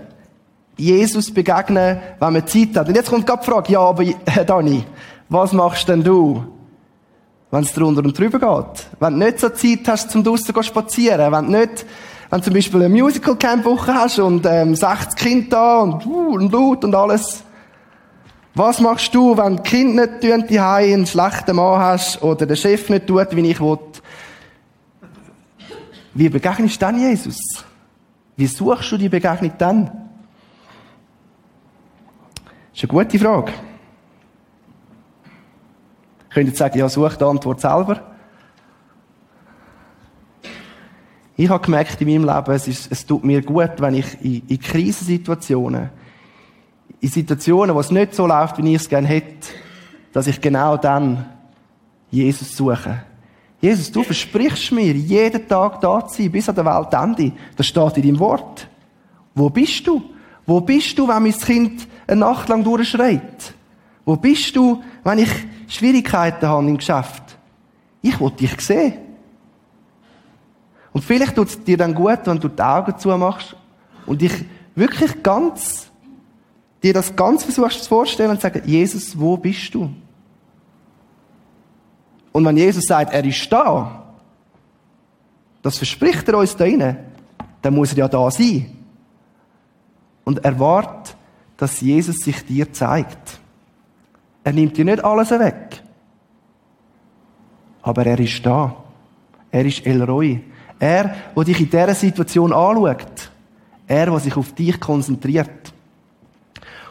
Jesus 0.78 1.34
begegnen, 1.34 2.00
wenn 2.20 2.34
man 2.34 2.48
Zeit 2.48 2.76
hat. 2.76 2.88
Und 2.88 2.96
jetzt 2.96 3.10
kommt 3.10 3.26
gerade 3.26 3.42
die 3.44 3.52
Frage, 3.52 3.74
ja, 3.74 3.80
aber 3.80 4.04
Herr 4.26 4.46
Dani, 4.46 4.84
was 5.30 5.52
machst 5.54 5.88
denn 5.90 6.04
du? 6.04 6.44
wenn 7.52 7.64
es 7.64 7.74
drunter 7.74 8.04
und 8.04 8.18
drüber 8.18 8.40
geht. 8.40 8.88
Wenn 9.00 9.20
du 9.20 9.26
nicht 9.26 9.40
so 9.40 9.50
Zeit 9.50 9.88
hast, 9.88 10.12
zum 10.12 10.24
draussen 10.24 10.54
zu 10.54 10.64
spazieren, 10.64 11.32
wenn 11.32 11.52
du 11.52 11.60
nicht, 11.60 11.86
wenn 12.30 12.40
du 12.40 12.46
zum 12.46 12.54
Beispiel 12.54 12.84
eine 12.84 12.90
Musical-Camp-Woche 12.90 13.94
hast 13.94 14.20
und 14.20 14.46
ähm, 14.46 14.76
60 14.76 15.16
Kinder 15.16 15.48
da 15.50 15.80
und, 15.80 16.06
uh, 16.06 16.34
und 16.36 16.52
laut 16.52 16.84
und 16.84 16.94
alles. 16.94 17.44
Was 18.54 18.82
machst 18.82 19.14
du, 19.14 19.38
wenn 19.38 19.58
die 19.58 19.64
Kinder 19.64 20.08
nicht 20.08 20.50
die 20.50 20.60
einen 20.60 21.06
schlechten 21.06 21.56
Mann 21.56 21.80
hast 21.80 22.22
oder 22.22 22.46
der 22.46 22.56
Chef 22.56 22.90
nicht 22.90 23.08
tut, 23.08 23.36
wie 23.36 23.52
ich 23.52 23.62
will? 23.62 23.78
Wie 26.14 26.30
begegnest 26.30 26.76
du 26.76 26.80
dann 26.80 27.00
Jesus? 27.00 27.38
Wie 28.36 28.48
suchst 28.48 28.92
du 28.92 28.98
die 28.98 29.10
Begegnung 29.10 29.52
dann? 29.58 29.86
Das 32.74 32.84
ist 32.84 32.90
eine 32.90 33.04
gute 33.04 33.20
Frage. 33.20 33.54
Ich 36.28 36.34
könnte 36.34 36.50
jetzt 36.50 36.58
sagen, 36.58 36.78
ja, 36.78 36.90
such 36.90 37.16
die 37.16 37.24
Antwort 37.24 37.62
selber. 37.62 38.17
Ich 41.40 41.50
habe 41.50 41.64
gemerkt 41.64 42.02
in 42.02 42.08
meinem 42.08 42.36
Leben, 42.36 42.52
es, 42.52 42.68
ist, 42.68 42.92
es 42.92 43.06
tut 43.06 43.24
mir 43.24 43.44
gut, 43.44 43.74
wenn 43.78 43.94
ich 43.94 44.18
in, 44.24 44.42
in 44.48 44.60
Krisensituationen, 44.60 45.92
in 47.00 47.10
Situationen, 47.10 47.76
wo 47.76 47.80
es 47.80 47.92
nicht 47.92 48.16
so 48.16 48.26
läuft, 48.26 48.58
wie 48.58 48.74
ich 48.74 48.82
es 48.82 48.90
gerne 48.90 49.08
hätte, 49.08 49.48
dass 50.12 50.26
ich 50.26 50.42
genau 50.42 50.78
dann 50.78 51.28
Jesus 52.10 52.58
suche. 52.58 53.04
Jesus, 53.62 53.92
du 53.92 54.02
versprichst 54.02 54.72
mir, 54.72 54.94
jeden 54.94 55.48
Tag 55.48 55.80
da 55.80 56.08
zu 56.08 56.24
sein, 56.24 56.32
bis 56.32 56.50
an 56.50 56.56
der 56.56 56.66
Weltende. 56.66 57.32
Das 57.56 57.68
steht 57.68 57.98
in 57.98 58.04
deinem 58.04 58.20
Wort. 58.20 58.68
Wo 59.36 59.52
bist 59.52 59.86
du? 59.86 60.02
Wo 60.48 60.60
bist 60.62 60.98
du, 60.98 61.08
wenn 61.08 61.22
mein 61.22 61.34
Kind 61.34 61.88
eine 62.08 62.22
Nacht 62.22 62.50
lang 62.50 62.64
durchschreit? 62.64 63.54
Wo 64.06 64.16
bist 64.16 64.56
du, 64.56 64.82
wenn 65.04 65.20
ich 65.20 65.30
Schwierigkeiten 65.68 66.48
habe 66.48 66.68
im 66.68 66.78
Geschäft? 66.78 67.38
Ich 68.02 68.20
will 68.20 68.32
dich 68.32 68.60
sehen. 68.62 69.07
Und 70.94 71.04
vielleicht 71.04 71.36
tut 71.36 71.50
es 71.50 71.64
dir 71.64 71.78
dann 71.78 71.94
gut, 71.94 72.20
wenn 72.26 72.40
du 72.40 72.48
die 72.48 72.62
Augen 72.62 72.98
zumachst 72.98 73.56
und 74.06 74.22
dich 74.22 74.34
wirklich 74.76 75.22
ganz, 75.22 75.92
dir 76.82 76.94
das 76.94 77.16
ganz 77.16 77.44
versuchst 77.44 77.84
zu 77.84 77.90
vorstellen 77.90 78.32
und 78.32 78.38
zu 78.38 78.44
sagen, 78.44 78.62
Jesus, 78.66 79.18
wo 79.20 79.38
bist 79.38 79.74
du? 79.74 79.94
Und 82.32 82.46
wenn 82.46 82.58
Jesus 82.58 82.86
sagt, 82.86 83.14
er 83.14 83.26
ist 83.26 83.52
da, 83.52 84.04
das 85.62 85.78
verspricht 85.78 86.28
er 86.30 86.38
uns 86.38 86.56
da 86.56 86.66
rein, 86.66 86.98
dann 87.62 87.74
muss 87.74 87.92
er 87.92 87.98
ja 87.98 88.08
da 88.08 88.30
sein. 88.32 88.78
Und 90.24 90.46
erwartet, 90.46 91.16
dass 91.58 91.82
Jesus 91.82 92.18
sich 92.18 92.46
dir 92.46 92.72
zeigt. 92.72 93.40
Er 94.44 94.54
nimmt 94.54 94.78
dir 94.78 94.86
nicht 94.86 95.04
alles 95.04 95.32
weg. 95.32 95.82
Aber 97.82 98.06
er 98.06 98.20
ist 98.20 98.46
da. 98.46 98.76
Er 99.52 99.66
ist 99.66 99.86
Elroy. 99.86 100.42
Er, 100.80 101.16
der 101.36 101.44
dich 101.44 101.60
in 101.60 101.70
dieser 101.70 101.96
Situation 101.96 102.54
anschaut. 102.54 103.32
Er, 103.88 104.06
der 104.08 104.20
sich 104.20 104.36
auf 104.36 104.54
dich 104.54 104.80
konzentriert. 104.80 105.74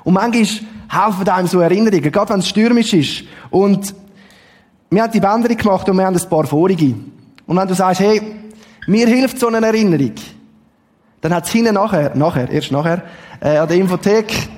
Und 0.04 0.14
manchmal 0.14 0.46
helfen 0.88 1.28
einem 1.28 1.46
so 1.48 1.60
Erinnerungen, 1.60 2.12
gerade 2.12 2.32
wenn 2.32 2.40
es 2.40 2.48
stürmisch 2.48 2.92
ist. 2.94 3.24
Und 3.50 3.94
wir 4.90 5.02
haben 5.02 5.12
die 5.12 5.20
Bänderung 5.20 5.56
gemacht 5.56 5.88
und 5.88 5.96
wir 5.96 6.06
haben 6.06 6.16
ein 6.16 6.28
paar 6.28 6.46
vorige. 6.46 6.94
Und 7.46 7.56
wenn 7.56 7.68
du 7.68 7.74
sagst, 7.74 8.00
hey, 8.00 8.22
mir 8.86 9.06
hilft 9.06 9.38
so 9.38 9.48
eine 9.48 9.66
Erinnerung, 9.66 10.12
dann 11.20 11.34
hat 11.34 11.46
es 11.46 11.50
hinten 11.50 11.74
nachher, 11.74 12.14
nachher, 12.14 12.48
erst 12.50 12.70
nachher, 12.70 13.02
äh, 13.40 13.56
an 13.56 13.68
der 13.68 13.76
Infothek 13.76 14.48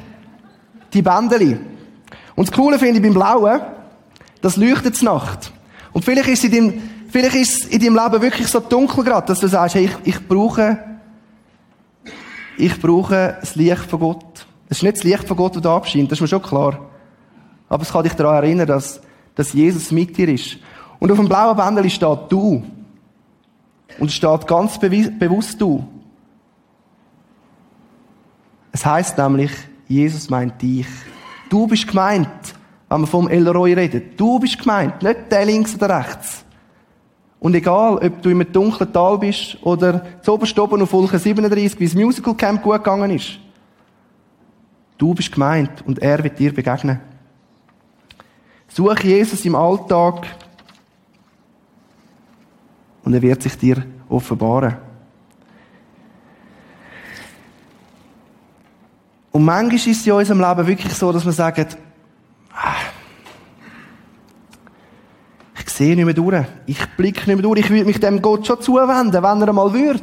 die 0.93 1.03
Bändeli. 1.03 1.59
Und 2.35 2.49
das 2.49 2.55
Coole 2.55 2.79
finde 2.79 2.97
ich 2.97 3.03
beim 3.03 3.15
Blauen, 3.15 3.61
das 4.43 4.57
leuchtet 4.57 5.03
Nacht. 5.03 5.51
Und 5.93 6.05
vielleicht 6.05 6.29
ist, 6.29 6.45
es 6.45 6.53
in 6.53 6.71
deinem, 6.71 6.83
vielleicht 7.09 7.37
ist 7.37 7.65
es 7.65 7.69
in 7.69 7.81
deinem 7.81 7.95
Leben 7.95 8.23
wirklich 8.23 8.49
so 8.49 8.61
dunkel 8.61 9.05
gerade, 9.05 9.27
dass 9.27 9.41
du 9.41 9.49
sagst, 9.49 9.75
hey, 9.75 9.85
ich, 9.85 10.15
ich 10.15 10.29
brauche, 10.29 10.79
ich 12.57 12.81
brauche 12.81 13.37
das 13.41 13.55
Licht 13.57 13.85
von 13.85 14.01
Gott. 14.01 14.47
Es 14.69 14.79
ist 14.79 14.83
nicht 14.83 14.97
das 14.97 15.05
Licht 15.05 15.25
von 15.27 15.37
Gott, 15.37 15.57
das 15.57 15.63
da 15.63 15.77
abscheint, 15.77 16.11
das 16.11 16.19
ist 16.19 16.23
mir 16.23 16.29
schon 16.29 16.43
klar. 16.43 16.79
Aber 17.69 17.83
es 17.83 17.93
kann 17.93 18.03
dich 18.03 18.15
daran 18.15 18.45
erinnern, 18.45 18.67
dass, 18.67 19.01
dass 19.35 19.53
Jesus 19.53 19.91
mit 19.91 20.17
dir 20.17 20.29
ist. 20.29 20.59
Und 20.99 21.11
auf 21.11 21.19
dem 21.19 21.29
blauen 21.29 21.57
Bändeli 21.57 21.91
steht 21.91 22.19
du. 22.29 22.65
Und 23.99 24.07
es 24.07 24.15
steht 24.15 24.47
ganz 24.47 24.79
bewusst 24.79 25.61
du. 25.61 25.87
Es 28.73 28.85
heißt 28.85 29.19
nämlich, 29.19 29.51
Jesus 29.89 30.29
meint 30.29 30.61
dich. 30.61 30.87
Du 31.49 31.67
bist 31.67 31.89
gemeint, 31.89 32.29
wenn 32.89 33.01
wir 33.01 33.07
vom 33.07 33.29
Elroy 33.29 33.73
reden. 33.73 34.03
Du 34.17 34.39
bist 34.39 34.59
gemeint, 34.59 35.03
nicht 35.03 35.31
der 35.31 35.45
links 35.45 35.75
oder 35.75 35.99
rechts. 35.99 36.45
Und 37.41 37.55
egal, 37.55 37.99
ob 37.99 38.23
du 38.23 38.31
einem 38.31 38.51
dunklen 38.53 38.93
Tal 38.93 39.19
bist 39.19 39.59
oder 39.63 40.05
zu 40.23 40.33
oberst 40.33 40.59
oben 40.59 40.83
auf 40.83 40.93
Wolke 40.93 41.19
37, 41.19 41.79
wie 41.79 41.85
das 41.85 41.95
Musical 41.95 42.35
Camp 42.35 42.63
gut 42.63 42.83
gegangen 42.83 43.11
ist. 43.11 43.39
Du 44.97 45.15
bist 45.15 45.31
gemeint 45.31 45.71
und 45.87 46.01
er 46.01 46.23
wird 46.25 46.39
dir 46.39 46.53
begegnen. 46.53 47.01
Suche 48.67 49.07
Jesus 49.07 49.45
im 49.45 49.55
Alltag 49.55 50.27
und 53.05 53.15
er 53.15 53.23
wird 53.23 53.43
sich 53.43 53.57
dir 53.57 53.85
offenbaren. 54.09 54.77
Und 59.31 59.45
manchmal 59.45 59.77
ist 59.77 59.87
es 59.87 60.07
in 60.07 60.13
unserem 60.13 60.41
Leben 60.41 60.67
wirklich 60.67 60.93
so, 60.95 61.13
dass 61.13 61.25
wir 61.25 61.33
sagen, 61.33 61.67
ah, 62.53 62.75
ich 65.69 65.75
sehe 65.75 65.95
nicht 65.95 66.07
mehr 66.07 66.15
durch, 66.15 66.47
ich 66.65 66.87
blicke 66.97 67.27
nicht 67.27 67.37
mehr 67.37 67.43
durch, 67.43 67.61
ich 67.61 67.69
würde 67.69 67.85
mich 67.85 68.01
dem 68.01 68.23
Gott 68.23 68.47
schon 68.47 68.61
zuwenden, 68.61 69.13
wenn 69.13 69.43
er 69.43 69.49
einmal 69.49 69.73
würde. 69.73 70.03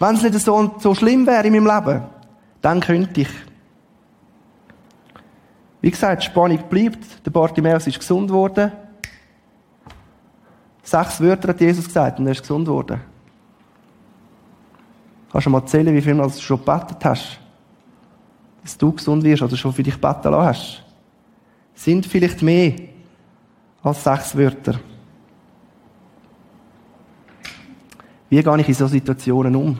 Wenn 0.00 0.16
es 0.16 0.22
nicht 0.22 0.40
so, 0.40 0.74
so 0.80 0.94
schlimm 0.96 1.24
wäre 1.28 1.46
in 1.46 1.52
meinem 1.52 1.66
Leben, 1.66 2.02
dann 2.60 2.80
könnte 2.80 3.20
ich. 3.20 3.28
Wie 5.80 5.90
gesagt, 5.92 6.22
die 6.22 6.26
Spannung 6.26 6.58
bleibt, 6.68 7.24
der 7.24 7.30
Bartimäus 7.30 7.86
ist 7.86 8.00
gesund 8.00 8.30
worden. 8.30 8.72
Sechs 10.82 11.20
Wörter 11.20 11.50
hat 11.50 11.60
Jesus 11.60 11.86
gesagt 11.86 12.18
und 12.18 12.26
er 12.26 12.32
ist 12.32 12.42
gesund 12.42 12.66
worden. 12.66 13.00
Kannst 15.30 15.46
du 15.46 15.50
mal 15.50 15.60
erzählen, 15.60 15.94
wie 15.94 16.02
viel 16.02 16.16
du 16.16 16.30
schon 16.30 16.58
gebetet 16.58 17.04
hast? 17.04 17.38
Dass 18.62 18.76
du 18.76 18.90
gesund 18.90 19.22
wirst 19.22 19.42
oder 19.42 19.56
schon 19.56 19.72
für 19.72 19.84
dich 19.84 20.00
beten 20.00 20.32
lassen 20.32 20.46
hast? 20.46 20.84
Sind 21.74 22.06
vielleicht 22.06 22.42
mehr 22.42 22.91
als 23.82 24.04
sechs 24.04 24.36
Wörter. 24.36 24.78
Wie 28.30 28.42
gehe 28.42 28.60
ich 28.60 28.68
in 28.68 28.74
solchen 28.74 28.92
Situationen 28.92 29.54
um? 29.56 29.78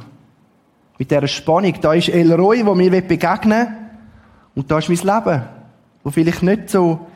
Mit 0.99 1.11
dieser 1.11 1.27
Spannung. 1.27 1.75
Da 1.81 1.95
ist 1.95 2.09
El 2.09 2.33
Roy, 2.35 2.67
wo 2.67 2.75
mir 2.75 2.91
begegnen 2.91 3.67
will. 3.67 3.77
Und 4.55 4.71
da 4.71 4.79
ist 4.79 4.89
mein 4.89 4.99
Leben, 4.99 5.43
wo 6.05 6.11
vielleicht 6.11 6.43
nicht 6.43 6.69
so, 6.69 7.07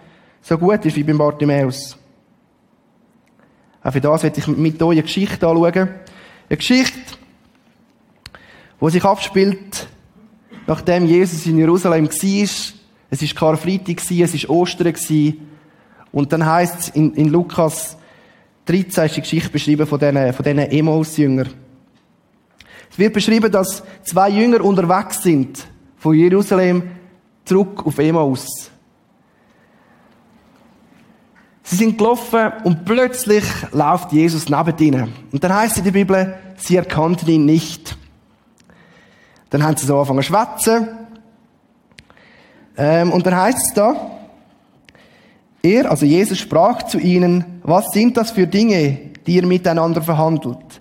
so 0.40 0.57
gut 0.57 0.85
ist 0.87 0.96
wie 0.96 1.05
beim 1.05 1.18
Bartimäus. 1.18 1.99
Auch 3.83 3.92
für 3.92 4.01
das 4.01 4.22
werde 4.22 4.40
ich 4.40 4.46
mit 4.46 4.83
euch 4.83 4.92
eine 4.92 5.03
Geschichte 5.03 5.46
anschauen. 5.46 5.88
Eine 6.49 6.57
Geschichte, 6.57 6.99
wo 8.81 8.88
sich 8.88 9.05
abspielt, 9.05 9.88
nachdem 10.66 11.07
Jesus 11.07 11.46
in 11.46 11.59
Jerusalem 11.59 12.07
war. 12.09 12.49
Es 13.09 13.22
war 13.22 13.29
Karfreitag, 13.35 14.01
es 14.11 14.49
war 14.49 14.51
Ostern. 14.51 14.94
Und 16.16 16.33
dann 16.33 16.46
heißt 16.46 16.79
es 16.79 16.88
in, 16.88 17.12
in 17.12 17.29
Lukas 17.29 17.98
13 18.64 19.05
ist 19.05 19.16
die 19.16 19.20
Geschichte 19.20 19.50
beschrieben 19.50 19.87
von 19.87 19.98
diesen, 19.98 20.33
von 20.33 20.42
diesen 20.42 20.61
Emmaus-Jüngern. 20.61 21.50
Es 22.90 22.98
wird 22.98 23.12
beschrieben, 23.12 23.52
dass 23.52 23.83
zwei 24.02 24.31
Jünger 24.31 24.64
unterwegs 24.64 25.22
sind 25.22 25.66
von 25.98 26.14
Jerusalem 26.14 26.85
zurück 27.44 27.85
auf 27.85 27.98
Emmaus. 27.98 28.70
Sie 31.64 31.76
sind 31.76 31.98
gelaufen 31.98 32.50
und 32.64 32.87
plötzlich 32.87 33.44
läuft 33.72 34.11
Jesus 34.12 34.48
neben 34.48 34.79
ihnen. 34.79 35.12
Und 35.33 35.44
dann 35.44 35.55
heißt 35.55 35.72
es 35.72 35.79
in 35.81 35.85
der 35.85 35.90
Bibel, 35.90 36.35
sie 36.57 36.76
erkannten 36.76 37.29
ihn 37.29 37.44
nicht. 37.44 37.94
Dann 39.50 39.62
haben 39.62 39.76
sie 39.76 39.85
so 39.85 39.98
angefangen 39.98 40.22
zu 40.22 40.29
schwätzen. 40.29 40.88
Ähm, 42.79 43.12
und 43.12 43.26
dann 43.26 43.37
heißt 43.37 43.59
es 43.59 43.74
da, 43.74 44.15
er, 45.66 45.90
also 45.90 46.07
Jesus, 46.07 46.38
sprach 46.38 46.85
zu 46.85 46.98
ihnen, 46.98 47.44
was 47.62 47.87
sind 47.92 48.16
das 48.16 48.31
für 48.31 48.46
Dinge, 48.46 48.98
die 49.26 49.37
ihr 49.37 49.46
miteinander 49.46 50.02
verhandelt? 50.02 50.81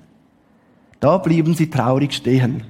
Da 1.00 1.18
blieben 1.18 1.56
sie 1.56 1.70
traurig 1.70 2.14
stehen. 2.14 2.64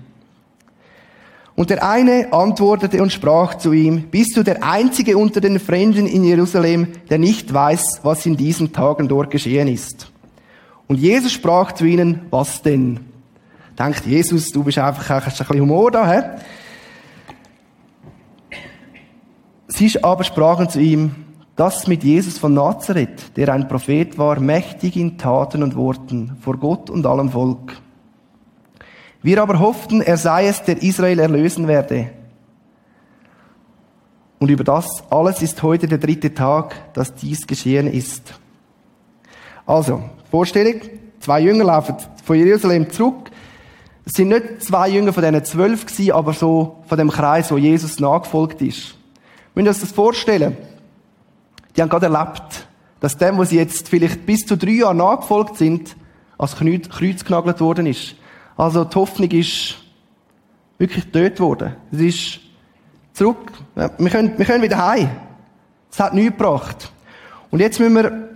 Und 1.55 1.69
der 1.69 1.87
eine 1.87 2.33
antwortete 2.33 3.01
und 3.01 3.13
sprach 3.13 3.55
zu 3.55 3.71
ihm, 3.71 4.09
bist 4.09 4.35
du 4.35 4.43
der 4.43 4.61
einzige 4.63 5.17
unter 5.17 5.39
den 5.39 5.59
Fremden 5.59 6.05
in 6.05 6.23
Jerusalem, 6.23 6.87
der 7.09 7.17
nicht 7.17 7.53
weiß, 7.53 8.01
was 8.03 8.25
in 8.25 8.35
diesen 8.35 8.73
Tagen 8.73 9.07
dort 9.07 9.29
geschehen 9.29 9.67
ist? 9.67 10.11
Und 10.87 10.99
Jesus 10.99 11.31
sprach 11.31 11.71
zu 11.71 11.85
ihnen, 11.85 12.21
was 12.29 12.61
denn? 12.61 12.99
denkt 13.77 14.05
Jesus, 14.05 14.51
du 14.51 14.63
bist 14.63 14.77
einfach, 14.77 15.25
hast 15.25 15.41
ein 15.41 15.47
bisschen 15.47 15.61
Humor 15.61 15.91
da, 15.91 16.09
hä? 16.09 16.21
Sie 19.67 20.03
aber 20.03 20.23
sprachen 20.23 20.69
zu 20.69 20.79
ihm, 20.79 21.24
das 21.55 21.87
mit 21.87 22.03
Jesus 22.03 22.37
von 22.37 22.53
Nazareth, 22.53 23.37
der 23.37 23.53
ein 23.53 23.67
Prophet 23.67 24.17
war, 24.17 24.39
mächtig 24.39 24.97
in 24.97 25.17
Taten 25.17 25.63
und 25.63 25.75
Worten, 25.75 26.37
vor 26.41 26.57
Gott 26.57 26.89
und 26.89 27.05
allem 27.05 27.29
Volk. 27.29 27.77
Wir 29.21 29.41
aber 29.41 29.59
hofften, 29.59 30.01
er 30.01 30.17
sei 30.17 30.47
es, 30.47 30.63
der 30.63 30.83
Israel 30.83 31.19
erlösen 31.19 31.67
werde. 31.67 32.11
Und 34.37 34.49
über 34.51 34.63
das 34.63 35.03
alles 35.09 35.41
ist 35.41 35.63
heute 35.63 35.87
der 35.87 35.97
dritte 35.97 36.33
Tag, 36.33 36.93
dass 36.93 37.15
dies 37.15 37.47
geschehen 37.47 37.87
ist. 37.87 38.33
Also, 39.65 40.03
Vorstellung, 40.29 40.81
zwei 41.19 41.39
Jünger 41.39 41.63
laufen 41.63 41.95
von 42.23 42.35
Jerusalem 42.35 42.91
zurück, 42.91 43.31
es 44.07 44.13
sind 44.13 44.27
nicht 44.27 44.61
zwei 44.61 44.89
Jünger 44.89 45.13
von 45.13 45.23
diesen 45.23 45.43
zwölf 45.45 45.85
gewesen, 45.87 46.11
aber 46.11 46.33
so 46.33 46.83
von 46.87 46.97
dem 46.97 47.09
Kreis, 47.09 47.51
wo 47.51 47.57
Jesus 47.57 47.99
nachgefolgt 47.99 48.61
ist. 48.61 48.95
Wir 49.55 49.63
müssen 49.63 49.69
uns 49.69 49.79
das 49.79 49.91
vorstellen. 49.91 50.55
Die 51.75 51.81
haben 51.81 51.89
gerade 51.89 52.05
erlebt, 52.05 52.67
dass 52.99 53.17
dem, 53.17 53.43
sie 53.45 53.57
jetzt 53.57 53.89
vielleicht 53.89 54.25
bis 54.25 54.45
zu 54.45 54.57
drei 54.57 54.71
Jahre 54.71 54.95
nachgefolgt 54.95 55.57
sind, 55.57 55.95
als 56.37 56.55
Kreuz 56.55 57.23
genagelt 57.23 57.59
worden 57.61 57.85
ist. 57.85 58.15
Also 58.57 58.83
die 58.83 58.95
Hoffnung 58.95 59.29
ist 59.31 59.75
wirklich 60.77 61.05
tot 61.11 61.39
worden. 61.39 61.75
Es 61.91 61.99
ist 61.99 62.39
zurück. 63.13 63.51
Wir 63.75 64.09
können, 64.09 64.37
wir 64.37 64.45
können 64.45 64.63
wieder 64.63 64.85
heim. 64.85 65.09
Es 65.91 65.99
hat 65.99 66.13
nichts 66.13 66.37
gebracht. 66.37 66.91
Und 67.51 67.59
jetzt 67.59 67.79
müssen 67.79 67.95
wir 67.95 68.29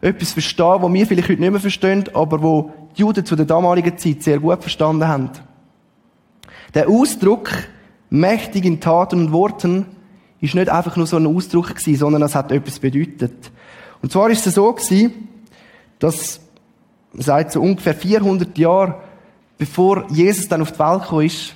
etwas 0.00 0.32
verstehen, 0.32 0.82
was 0.82 0.92
wir 0.92 1.06
vielleicht 1.06 1.28
heute 1.28 1.40
nicht 1.40 1.50
mehr 1.50 1.60
verstehen, 1.60 2.04
aber 2.12 2.42
wo 2.42 2.72
die 2.96 3.00
Juden 3.00 3.24
zu 3.24 3.36
der 3.36 3.46
damaligen 3.46 3.96
Zeit 3.96 4.22
sehr 4.22 4.38
gut 4.38 4.60
verstanden 4.60 5.08
haben. 5.08 5.30
Der 6.74 6.88
Ausdruck 6.88 7.50
mächtig 8.10 8.64
in 8.64 8.80
Taten 8.80 9.26
und 9.26 9.32
Worten 9.32 9.86
ist 10.44 10.54
nicht 10.54 10.68
einfach 10.68 10.96
nur 10.96 11.06
so 11.06 11.16
ein 11.16 11.26
Ausdruck 11.26 11.74
gewesen, 11.74 11.96
sondern 11.96 12.22
es 12.22 12.34
hat 12.34 12.52
etwas 12.52 12.78
bedeutet. 12.78 13.50
Und 14.02 14.12
zwar 14.12 14.28
ist 14.30 14.46
es 14.46 14.54
so 14.54 14.72
gewesen, 14.72 15.28
dass 15.98 16.40
seit 17.14 17.52
so 17.52 17.60
ungefähr 17.60 17.94
400 17.94 18.56
Jahren, 18.58 18.94
bevor 19.56 20.04
Jesus 20.10 20.48
dann 20.48 20.62
auf 20.62 20.72
die 20.72 20.78
Welt 20.78 21.02
gekommen 21.02 21.26
ist, 21.26 21.54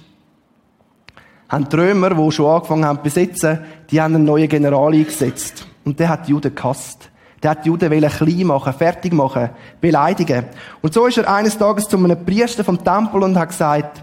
haben 1.48 1.68
die 1.68 1.76
Römer, 1.76 2.10
die 2.10 2.32
schon 2.32 2.46
angefangen 2.46 2.84
haben 2.84 2.98
zu 2.98 3.02
besetzen, 3.04 3.60
die 3.90 4.00
haben 4.00 4.14
einen 4.14 4.24
neuen 4.24 4.48
General 4.48 4.92
eingesetzt. 4.92 5.66
Und 5.84 5.98
der 5.98 6.08
hat 6.10 6.26
die 6.26 6.32
Juden 6.32 6.54
gehasst. 6.54 7.10
Der 7.42 7.52
hat 7.52 7.64
die 7.64 7.68
Juden 7.68 7.90
klein 7.90 8.46
machen, 8.46 8.72
fertig 8.72 9.12
machen, 9.12 9.50
beleidigen. 9.80 10.46
Und 10.82 10.92
so 10.92 11.06
ist 11.06 11.18
er 11.18 11.32
eines 11.32 11.56
Tages 11.56 11.88
zu 11.88 11.96
einem 11.96 12.24
Priester 12.24 12.64
vom 12.64 12.82
Tempel 12.82 13.22
und 13.22 13.38
hat 13.38 13.50
gesagt, 13.50 14.02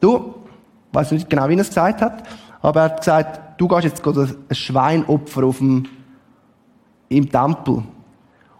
du, 0.00 0.34
weiß 0.92 1.12
nicht 1.12 1.30
genau, 1.30 1.48
wie 1.48 1.54
er 1.54 1.60
es 1.60 1.68
gesagt 1.68 2.02
hat, 2.02 2.24
aber 2.66 2.80
er 2.80 2.84
hat 2.86 2.98
gesagt, 2.98 3.60
du 3.60 3.68
gehst 3.68 3.84
jetzt 3.84 4.04
ein 4.04 4.36
Schwein 4.50 5.04
opfern 5.06 5.44
auf 5.44 5.58
dem, 5.58 5.84
im 7.08 7.30
Tempel. 7.30 7.84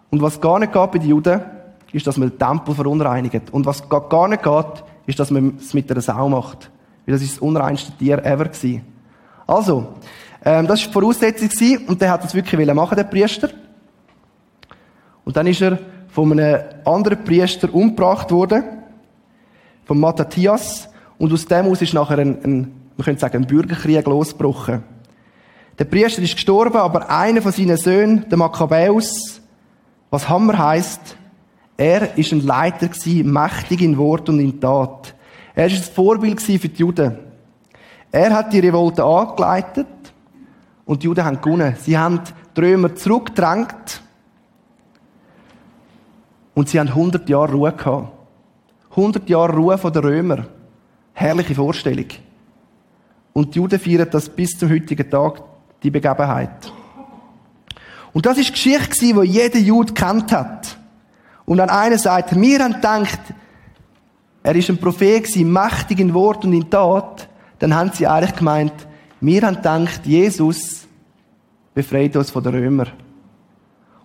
Und 0.09 0.21
was 0.21 0.39
gar 0.39 0.59
nicht 0.59 0.71
geht 0.71 0.91
bei 0.93 0.97
den 0.99 1.09
Juden, 1.09 1.41
ist, 1.91 2.07
dass 2.07 2.15
man 2.15 2.29
den 2.29 2.39
Tempel 2.39 2.73
verunreinigt. 2.73 3.49
Und 3.51 3.65
was 3.65 3.89
gar 3.89 4.29
nicht 4.29 4.43
geht, 4.43 4.83
ist, 5.07 5.19
dass 5.19 5.29
man 5.29 5.57
es 5.57 5.73
mit 5.73 5.91
einer 5.91 5.99
Sau 5.99 6.29
macht. 6.29 6.71
Weil 7.05 7.15
das 7.15 7.21
ist 7.21 7.33
das 7.33 7.39
unreinste 7.39 7.91
Tier 7.97 8.23
ever 8.23 8.45
gewesen. 8.45 8.85
Also, 9.45 9.95
ähm, 10.45 10.67
das 10.67 10.79
war 10.79 10.87
die 10.87 10.93
Voraussetzung 10.93 11.49
gewesen, 11.49 11.87
und 11.87 12.01
der 12.01 12.09
hat 12.09 12.23
das 12.23 12.33
wirklich 12.33 12.73
machen, 12.73 12.95
der 12.95 13.03
Priester. 13.03 13.49
Und 15.25 15.35
dann 15.35 15.47
ist 15.47 15.61
er 15.61 15.79
von 16.07 16.31
einem 16.31 16.61
anderen 16.85 17.25
Priester 17.25 17.73
umgebracht 17.73 18.31
worden, 18.31 18.63
von 19.83 19.99
Matthias, 19.99 20.87
und 21.17 21.33
aus 21.33 21.45
dem 21.45 21.65
aus 21.65 21.81
ist 21.81 21.93
nachher 21.93 22.19
ein, 22.19 22.37
ein 22.45 22.86
man 22.97 23.05
könnte 23.05 23.21
sagen, 23.21 23.43
ein 23.43 23.47
Bürgerkrieg 23.47 24.05
losgebrochen. 24.05 24.83
Der 25.77 25.85
Priester 25.85 26.21
ist 26.21 26.33
gestorben, 26.33 26.77
aber 26.77 27.09
einer 27.09 27.41
von 27.41 27.51
seinen 27.51 27.77
Söhnen, 27.77 28.27
der 28.29 28.37
Makkabäus, 28.37 29.41
was 30.09 30.27
Hammer 30.27 30.57
heißt, 30.57 31.15
er 31.77 32.17
ist 32.17 32.31
ein 32.31 32.41
Leiter 32.41 32.87
gewesen, 32.87 33.31
mächtig 33.31 33.81
in 33.81 33.97
Wort 33.97 34.29
und 34.29 34.39
in 34.39 34.59
Tat. 34.59 35.13
Er 35.53 35.67
ist 35.67 35.75
ein 35.75 35.93
Vorbild 35.93 36.41
für 36.41 36.57
die 36.57 36.79
Juden. 36.79 37.19
Er 38.11 38.33
hat 38.33 38.51
die 38.51 38.59
Revolte 38.59 39.03
angeleitet 39.03 39.87
und 40.85 41.03
die 41.03 41.05
Juden 41.05 41.23
haben 41.23 41.39
gewonnen. 41.39 41.75
Sie 41.79 41.97
haben 41.97 42.21
die 42.55 42.61
Römer 42.61 42.95
zurückgedrängt 42.95 44.01
und 46.55 46.69
sie 46.69 46.79
haben 46.79 46.87
100 46.87 47.29
Jahre 47.29 47.51
Ruhe 47.51 47.71
gehabt. 47.73 48.13
100 48.91 49.29
Jahre 49.29 49.53
Ruhe 49.53 49.77
von 49.77 49.93
den 49.93 50.01
Römern. 50.03 50.47
Herrliche 51.13 51.53
Vorstellung. 51.53 52.07
Und 53.37 53.53
die 53.53 53.59
Juden 53.59 53.79
feiern 53.79 54.07
das 54.09 54.29
bis 54.29 54.57
zum 54.57 54.67
heutigen 54.67 55.07
Tag, 55.11 55.43
die 55.83 55.91
Begebenheit. 55.91 56.73
Und 58.11 58.25
das 58.25 58.39
ist 58.39 58.51
Geschichte, 58.51 58.95
die 58.99 59.21
jeder 59.27 59.59
Jude 59.59 59.93
kennt 59.93 60.31
hat. 60.31 60.75
Und 61.45 61.59
an 61.59 61.69
einer 61.69 61.99
Seite, 61.99 62.35
wir 62.35 62.63
haben 62.63 62.73
gedacht, 62.73 63.19
er 64.41 64.55
ist 64.55 64.71
ein 64.71 64.79
Prophet 64.79 65.35
mächtig 65.35 65.99
in 65.99 66.15
Wort 66.15 66.45
und 66.45 66.53
in 66.53 66.67
Tat, 66.67 67.29
dann 67.59 67.75
haben 67.75 67.91
sie 67.93 68.07
eigentlich 68.07 68.37
gemeint, 68.37 68.73
wir 69.21 69.43
haben 69.43 69.57
gedacht, 69.57 70.07
Jesus 70.07 70.87
befreit 71.75 72.15
uns 72.15 72.31
von 72.31 72.41
den 72.41 72.55
Römern. 72.55 72.91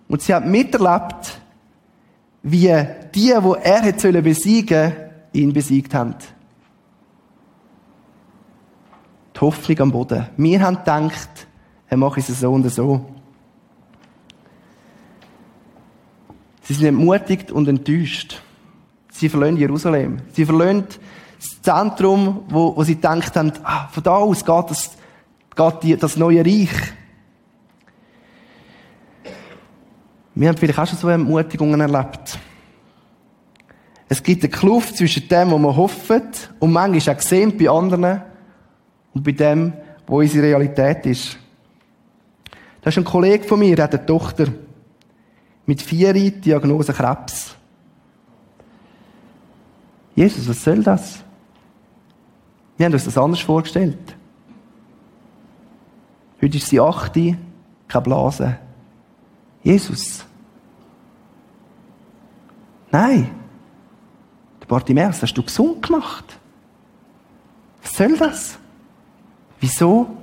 Und 0.09 0.21
sie 0.21 0.35
haben 0.35 0.51
miterlebt, 0.51 1.41
wie 2.43 2.71
die, 3.15 3.33
wo 3.39 3.55
er 3.55 3.81
besiegen 4.21 4.91
sollen, 4.91 4.93
ihn 5.33 5.53
besiegt 5.53 5.95
haben. 5.95 6.13
Die 9.32 9.32
Hoffnung 9.43 9.79
am 9.79 9.91
Boden. 9.91 10.27
Wir 10.37 10.61
haben 10.61 10.77
gedacht, 10.77 11.47
er 11.87 11.97
mache 11.97 12.19
es 12.19 12.27
so 12.27 12.51
und 12.51 12.69
so. 12.69 13.05
Sie 16.63 16.73
sind 16.73 16.87
entmutigt 16.87 17.51
und 17.51 17.67
enttäuscht. 17.67 18.41
Sie 19.11 19.29
verlassen 19.29 19.57
Jerusalem. 19.57 20.19
Sie 20.31 20.45
verlassen 20.45 20.85
das 21.37 21.61
Zentrum, 21.61 22.45
wo, 22.47 22.75
wo 22.75 22.83
sie 22.83 22.95
gedacht 22.95 23.35
haben, 23.35 23.51
ah, 23.63 23.87
von 23.89 24.01
da 24.01 24.15
aus 24.15 24.45
geht 24.45 24.69
das, 24.69 24.91
geht 25.55 25.83
die, 25.83 25.97
das 25.97 26.15
neue 26.15 26.43
Reich. 26.43 26.93
Wir 30.35 30.47
haben 30.47 30.57
vielleicht 30.57 30.79
auch 30.79 30.87
schon 30.87 30.97
so 30.97 31.09
Entmutigungen 31.09 31.79
erlebt. 31.81 32.39
Es 34.09 34.23
gibt 34.23 34.43
eine 34.43 34.51
Kluft 34.51 34.97
zwischen 34.97 35.27
dem, 35.27 35.51
was 35.51 35.59
man 35.59 35.75
hofft 35.75 36.53
und 36.59 36.71
manchmal 36.71 37.15
auch 37.15 37.19
gesehen 37.19 37.57
bei 37.57 37.69
anderen 37.69 38.21
und 39.13 39.23
bei 39.23 39.31
dem, 39.31 39.73
wo 40.07 40.19
unsere 40.19 40.47
Realität 40.47 41.05
ist. 41.05 41.37
Das 42.81 42.93
ist 42.93 42.97
ein 42.97 43.05
Kollege 43.05 43.43
von 43.43 43.59
mir, 43.59 43.75
der 43.75 43.85
hat 43.85 43.95
eine 43.95 44.05
Tochter 44.05 44.47
mit 45.65 45.81
vier 45.81 46.13
Diagnose 46.13 46.93
Krebs. 46.93 47.55
Jesus, 50.15 50.47
was 50.47 50.63
soll 50.63 50.83
das? 50.83 51.23
Wir 52.77 52.85
haben 52.85 52.93
uns 52.93 53.05
das 53.05 53.17
anders 53.17 53.39
vorgestellt. 53.39 54.15
Heute 56.41 56.57
ist 56.57 56.67
sie 56.67 56.79
achte, 56.79 57.37
keine 57.87 58.03
Blase. 58.03 58.57
Jesus. 59.63 60.25
Nein. 62.91 63.31
Der 64.59 64.65
Bartimäus, 64.67 65.21
hast 65.21 65.33
du 65.33 65.43
gesund 65.43 65.81
gemacht? 65.85 66.37
Was 67.81 67.95
soll 67.95 68.17
das? 68.17 68.59
Wieso? 69.63 70.17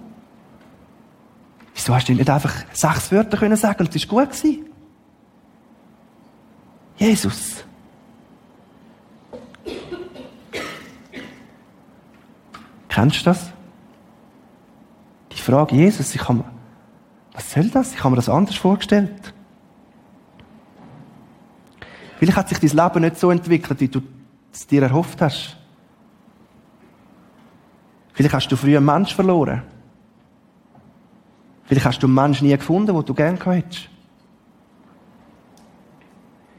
Wieso 1.73 1.95
hast 1.95 2.11
du 2.11 2.13
nicht 2.13 2.29
einfach 2.29 2.53
sechs 2.75 3.11
Wörter 3.11 3.39
können 3.39 3.57
sagen 3.57 3.87
und 3.87 3.97
es 3.97 4.07
war 4.11 4.27
gut 4.27 4.37
gewesen? 4.37 4.67
Jesus. 6.99 7.65
Kennst 12.91 13.21
du 13.21 13.25
das? 13.25 13.51
Die 15.33 15.41
Frage, 15.41 15.75
Jesus, 15.75 16.15
ich 16.15 16.29
habe, 16.29 16.45
was 17.33 17.51
soll 17.51 17.71
das? 17.71 17.95
Ich 17.95 18.01
habe 18.01 18.11
mir 18.11 18.17
das 18.17 18.29
anders 18.29 18.57
vorgestellt. 18.57 19.33
Vielleicht 22.19 22.37
hat 22.37 22.51
sich 22.51 22.59
dein 22.59 22.85
Leben 22.85 23.01
nicht 23.01 23.19
so 23.19 23.31
entwickelt, 23.31 23.81
wie 23.81 23.89
du 23.89 24.03
es 24.53 24.67
dir 24.67 24.83
erhofft 24.83 25.23
hast. 25.23 25.57
Vielleicht 28.21 28.35
hast 28.35 28.53
du 28.53 28.57
früher 28.57 28.77
einen 28.77 28.85
Mensch 28.85 29.15
verloren. 29.15 29.63
Vielleicht 31.65 31.87
hast 31.87 32.03
du 32.03 32.07
einen 32.07 32.17
Menschen 32.17 32.47
nie 32.47 32.55
gefunden, 32.55 32.95
den 32.95 33.03
du 33.07 33.15
gerne 33.15 33.39
hättest. 33.43 33.89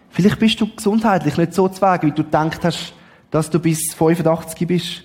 Vielleicht 0.09 0.39
bist 0.39 0.59
du 0.59 0.75
gesundheitlich 0.75 1.37
nicht 1.37 1.53
so 1.53 1.67
zu 1.67 1.79
wie 1.83 2.09
du 2.09 2.23
gedacht 2.23 2.65
hast, 2.65 2.95
dass 3.29 3.51
du 3.51 3.59
bis 3.59 3.93
85 3.93 4.67
bist. 4.67 5.03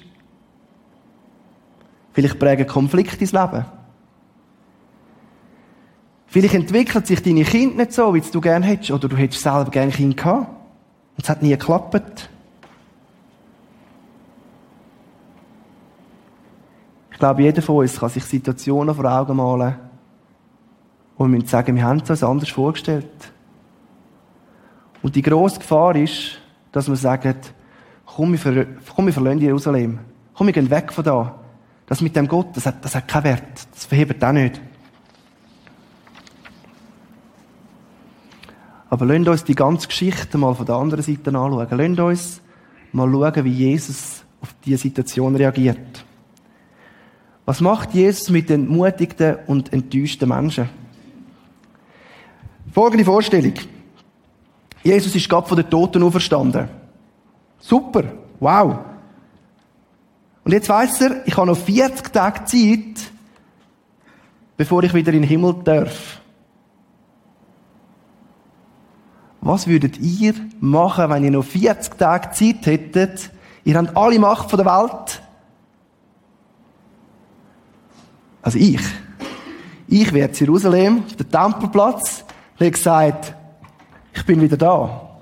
Vielleicht 2.14 2.38
prägen 2.38 2.66
Konflikte 2.66 3.18
dein 3.26 3.42
Leben. 3.42 3.66
Vielleicht 6.26 6.54
entwickelt 6.54 7.06
sich 7.06 7.22
deine 7.22 7.44
Kind 7.44 7.76
nicht 7.76 7.92
so, 7.92 8.14
wie 8.14 8.22
du 8.22 8.40
gerne 8.40 8.64
hättest, 8.64 8.92
oder 8.92 9.08
du 9.08 9.16
hättest 9.18 9.42
selber 9.42 9.70
gerne 9.70 9.92
Kind 9.92 10.16
gehabt. 10.16 10.48
Und 10.48 11.22
es 11.22 11.28
hat 11.28 11.42
nie 11.42 11.50
geklappt. 11.50 12.30
Ich 17.16 17.20
glaube, 17.20 17.44
jeder 17.44 17.62
von 17.62 17.76
uns 17.76 17.98
kann 17.98 18.10
sich 18.10 18.24
Situationen 18.24 18.94
vor 18.94 19.06
Augen 19.06 19.38
malen, 19.38 19.76
wo 21.16 21.24
wir 21.24 21.28
müssen 21.28 21.46
sagen, 21.46 21.74
wir 21.74 21.82
haben 21.82 22.02
es 22.04 22.10
uns 22.10 22.22
anders 22.22 22.50
vorgestellt. 22.50 23.32
Und 25.00 25.16
die 25.16 25.22
grosse 25.22 25.58
Gefahr 25.58 25.96
ist, 25.96 26.38
dass 26.72 26.88
wir 26.88 26.96
sagen, 26.96 27.34
komm, 28.04 28.32
wir, 28.32 28.38
ver 28.38 28.66
komm, 28.94 29.06
wir 29.06 29.14
verlassen 29.14 29.40
Jerusalem. 29.40 29.98
Komm, 30.34 30.48
wir 30.48 30.52
gehen 30.52 30.68
weg 30.68 30.92
von 30.92 31.04
da. 31.04 31.40
Das 31.86 32.02
mit 32.02 32.14
dem 32.14 32.28
Gott, 32.28 32.54
das 32.54 32.66
hat, 32.66 32.84
das 32.84 32.94
hat 32.94 33.08
keinen 33.08 33.24
Wert. 33.24 33.66
Das 33.72 33.86
verhebt 33.86 34.22
auch 34.22 34.32
nicht. 34.32 34.60
Aber 38.90 39.06
lasst 39.06 39.26
uns 39.26 39.44
die 39.44 39.54
ganze 39.54 39.88
Geschichte 39.88 40.36
mal 40.36 40.54
von 40.54 40.66
der 40.66 40.74
anderen 40.74 41.02
Seite 41.02 41.30
anschauen. 41.30 41.66
Lasst 41.70 41.98
uns 41.98 42.42
mal 42.92 43.10
schauen, 43.10 43.44
wie 43.46 43.52
Jesus 43.52 44.22
auf 44.42 44.54
diese 44.62 44.76
Situation 44.76 45.34
reagiert. 45.34 46.05
Was 47.46 47.60
macht 47.60 47.94
Jesus 47.94 48.28
mit 48.28 48.50
den 48.50 48.62
entmutigten 48.62 49.36
und 49.46 49.72
enttäuschten 49.72 50.28
Menschen? 50.28 50.68
Folgende 52.74 53.04
Vorstellung. 53.04 53.54
Jesus 54.82 55.14
ist 55.14 55.28
gerade 55.28 55.48
von 55.48 55.56
den 55.56 55.70
Toten 55.70 56.02
auferstanden. 56.02 56.68
Super. 57.60 58.02
Wow. 58.40 58.78
Und 60.44 60.52
jetzt 60.52 60.68
weiss 60.68 61.00
er, 61.00 61.26
ich 61.26 61.36
habe 61.36 61.46
noch 61.46 61.56
40 61.56 62.12
Tage 62.12 62.44
Zeit, 62.44 63.10
bevor 64.56 64.82
ich 64.82 64.92
wieder 64.92 65.12
in 65.12 65.22
den 65.22 65.28
Himmel 65.28 65.54
darf. 65.64 66.20
Was 69.40 69.68
würdet 69.68 69.98
ihr 69.98 70.34
machen, 70.60 71.08
wenn 71.10 71.24
ihr 71.24 71.30
noch 71.30 71.44
40 71.44 71.94
Tage 71.94 72.30
Zeit 72.32 72.66
hättet? 72.66 73.30
Ihr 73.64 73.76
habt 73.76 73.96
alle 73.96 74.18
Macht 74.18 74.52
der 74.52 74.66
Welt. 74.66 75.22
Also 78.46 78.60
ich. 78.60 78.80
Ich 79.88 80.12
wäre 80.12 80.28
in 80.28 80.34
Jerusalem, 80.34 81.02
auf 81.04 81.16
dem 81.16 81.28
Tempelplatz, 81.28 82.24
und 82.60 82.72
gesagt, 82.72 83.34
ich 84.14 84.24
bin 84.24 84.40
wieder 84.40 84.56
da. 84.56 85.18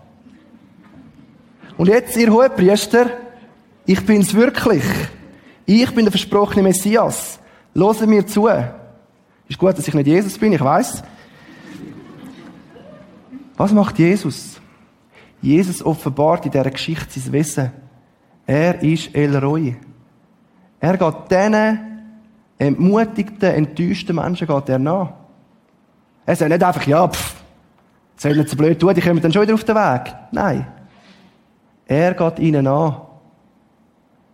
Und 1.78 1.88
jetzt, 1.88 2.18
ihr 2.18 2.30
Hohepriester, 2.30 3.06
ich 3.86 4.04
bin's 4.04 4.34
wirklich. 4.34 4.84
Ich 5.64 5.90
bin 5.94 6.04
der 6.04 6.12
versprochene 6.12 6.64
Messias. 6.64 7.38
Loset 7.72 8.10
mir 8.10 8.26
zu. 8.26 8.46
Ist 9.48 9.58
gut, 9.58 9.78
dass 9.78 9.88
ich 9.88 9.94
nicht 9.94 10.06
Jesus 10.06 10.36
bin, 10.36 10.52
ich 10.52 10.60
weiß. 10.60 11.02
Was 13.56 13.72
macht 13.72 13.98
Jesus? 13.98 14.60
Jesus 15.40 15.82
offenbart 15.82 16.44
in 16.44 16.52
dieser 16.52 16.70
Geschichte 16.70 17.18
sein 17.18 17.32
Wissen. 17.32 17.72
Er 18.46 18.82
ist 18.82 19.14
El 19.14 19.34
Roy. 19.38 19.76
Er 20.78 20.98
geht 20.98 21.30
denen, 21.30 21.93
entmutigten, 22.58 23.50
enttäuschten 23.50 24.16
Menschen 24.16 24.46
geht 24.46 24.68
er 24.68 24.78
nach. 24.78 25.12
Er 26.26 26.36
sagt 26.36 26.50
nicht 26.50 26.62
einfach, 26.62 26.86
ja, 26.86 27.08
pff, 27.08 27.34
soll 28.16 28.36
nicht 28.36 28.48
so 28.48 28.56
blöd 28.56 28.80
tun, 28.80 28.94
die 28.94 29.00
kommen 29.00 29.20
dann 29.20 29.32
schon 29.32 29.42
wieder 29.42 29.54
auf 29.54 29.64
den 29.64 29.74
Weg. 29.74 30.14
Nein. 30.32 30.66
Er 31.86 32.14
geht 32.14 32.38
ihnen 32.38 32.66
an. 32.66 32.96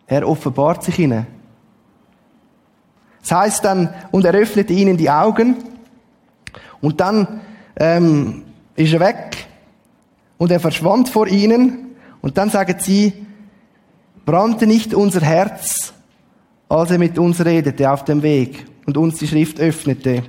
Er 0.06 0.28
offenbart 0.28 0.84
sich 0.84 0.98
ihnen. 0.98 1.26
Das 3.20 3.32
heißt 3.32 3.64
dann, 3.64 3.92
und 4.10 4.24
er 4.24 4.34
öffnet 4.34 4.70
ihnen 4.70 4.96
die 4.96 5.10
Augen. 5.10 5.56
Und 6.80 7.00
dann 7.00 7.40
ähm, 7.76 8.44
ist 8.76 8.92
er 8.92 9.00
weg. 9.00 9.46
Und 10.38 10.50
er 10.50 10.60
verschwand 10.60 11.08
vor 11.08 11.26
ihnen. 11.26 11.96
Und 12.22 12.38
dann 12.38 12.50
sagen 12.50 12.76
sie, 12.78 13.26
brannte 14.24 14.66
nicht 14.66 14.94
unser 14.94 15.20
Herz, 15.20 15.92
als 16.70 16.92
er 16.92 16.98
mit 16.98 17.18
uns 17.18 17.44
redete 17.44 17.90
auf 17.90 18.04
dem 18.04 18.22
Weg 18.22 18.64
und 18.86 18.96
uns 18.96 19.18
die 19.18 19.26
Schrift 19.26 19.60
öffnete. 19.60 20.22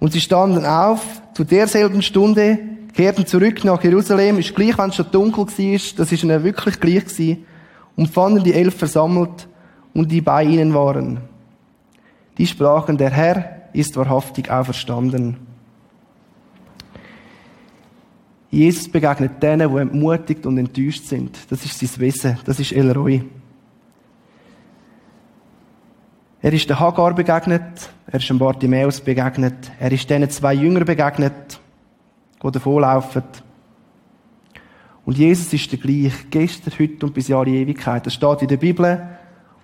Und 0.00 0.12
sie 0.12 0.20
standen 0.20 0.66
auf 0.66 1.22
zu 1.32 1.44
derselben 1.44 2.02
Stunde, 2.02 2.58
kehrten 2.92 3.24
zurück 3.24 3.64
nach 3.64 3.82
Jerusalem, 3.84 4.38
ist 4.38 4.54
gleich, 4.54 4.76
wenn 4.76 4.90
es 4.90 4.96
schon 4.96 5.10
dunkel 5.12 5.46
war, 5.46 5.80
das 5.96 6.12
ist 6.12 6.24
ihnen 6.24 6.42
wirklich 6.42 6.80
gleich 6.80 7.04
gewesen, 7.04 7.46
und 7.94 8.10
fanden 8.10 8.42
die 8.42 8.52
Elf 8.52 8.74
versammelt 8.74 9.48
und 9.94 10.10
die 10.10 10.20
bei 10.20 10.42
ihnen 10.42 10.74
waren. 10.74 11.20
Die 12.36 12.46
sprachen, 12.46 12.98
der 12.98 13.10
Herr 13.10 13.62
ist 13.72 13.96
wahrhaftig 13.96 14.50
auferstanden. 14.50 15.36
Jesus 18.50 18.90
begegnet 18.90 19.40
denen, 19.42 19.72
die 19.72 19.80
entmutigt 19.80 20.44
und 20.46 20.58
enttäuscht 20.58 21.04
sind. 21.04 21.38
Das 21.48 21.64
ist 21.64 21.78
sein 21.78 22.00
Wesen. 22.00 22.38
Das 22.44 22.58
ist 22.58 22.72
Elroy. 22.72 23.22
Er 26.44 26.52
ist 26.52 26.68
der 26.68 26.80
Hagar 26.80 27.14
begegnet. 27.14 27.88
Er 28.08 28.18
ist 28.18 28.28
dem 28.28 28.40
Bartimäus 28.40 29.00
begegnet. 29.00 29.70
Er 29.78 29.92
ist 29.92 30.10
diesen 30.10 30.28
zwei 30.28 30.54
Jüngern 30.54 30.84
begegnet, 30.84 31.60
die 32.42 32.50
davonlaufen. 32.50 33.22
Und 35.04 35.18
Jesus 35.18 35.52
ist 35.52 35.70
der 35.70 35.78
gleich. 35.78 36.12
Gestern, 36.30 36.72
heute 36.80 37.06
und 37.06 37.14
bis 37.14 37.28
Jahr 37.28 37.46
in 37.46 37.54
Ewigkeit. 37.54 38.04
Das 38.04 38.14
steht 38.14 38.42
in 38.42 38.48
der 38.48 38.56
Bibel. 38.56 39.08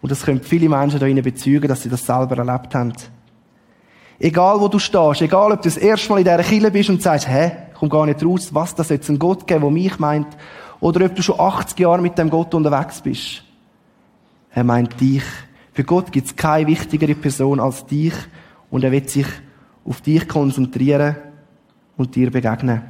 Und 0.00 0.12
das 0.12 0.24
können 0.24 0.40
viele 0.40 0.68
Menschen 0.68 1.00
da 1.00 1.06
ihnen 1.06 1.24
bezeugen, 1.24 1.66
dass 1.66 1.82
sie 1.82 1.88
das 1.88 2.06
selber 2.06 2.38
erlebt 2.38 2.72
haben. 2.76 2.92
Egal 4.20 4.60
wo 4.60 4.68
du 4.68 4.78
stehst, 4.78 5.20
egal 5.20 5.50
ob 5.50 5.62
du 5.62 5.68
das 5.68 5.78
erste 5.78 6.10
Mal 6.10 6.18
in 6.18 6.24
dieser 6.24 6.44
Kille 6.44 6.70
bist 6.70 6.90
und 6.90 7.02
sagst, 7.02 7.28
hä, 7.28 7.52
ich 7.72 7.78
komme 7.78 7.90
gar 7.90 8.06
nicht 8.06 8.24
raus, 8.24 8.54
was 8.54 8.76
das 8.76 8.90
jetzt 8.90 9.08
ein 9.08 9.18
Gott 9.18 9.48
geben, 9.48 9.62
der 9.62 9.70
mich 9.70 9.98
meint, 9.98 10.28
oder 10.78 11.06
ob 11.06 11.16
du 11.16 11.22
schon 11.22 11.40
80 11.40 11.78
Jahre 11.80 12.02
mit 12.02 12.16
dem 12.18 12.30
Gott 12.30 12.54
unterwegs 12.54 13.00
bist. 13.00 13.42
Er 14.52 14.62
meint 14.62 15.00
dich. 15.00 15.24
Für 15.78 15.84
Gott 15.84 16.10
gibt 16.10 16.26
es 16.26 16.34
keine 16.34 16.66
wichtigere 16.66 17.14
Person 17.14 17.60
als 17.60 17.86
dich 17.86 18.12
und 18.68 18.82
er 18.82 18.90
wird 18.90 19.10
sich 19.10 19.28
auf 19.84 20.00
dich 20.00 20.26
konzentrieren 20.26 21.14
und 21.96 22.16
dir 22.16 22.32
begegnen. 22.32 22.82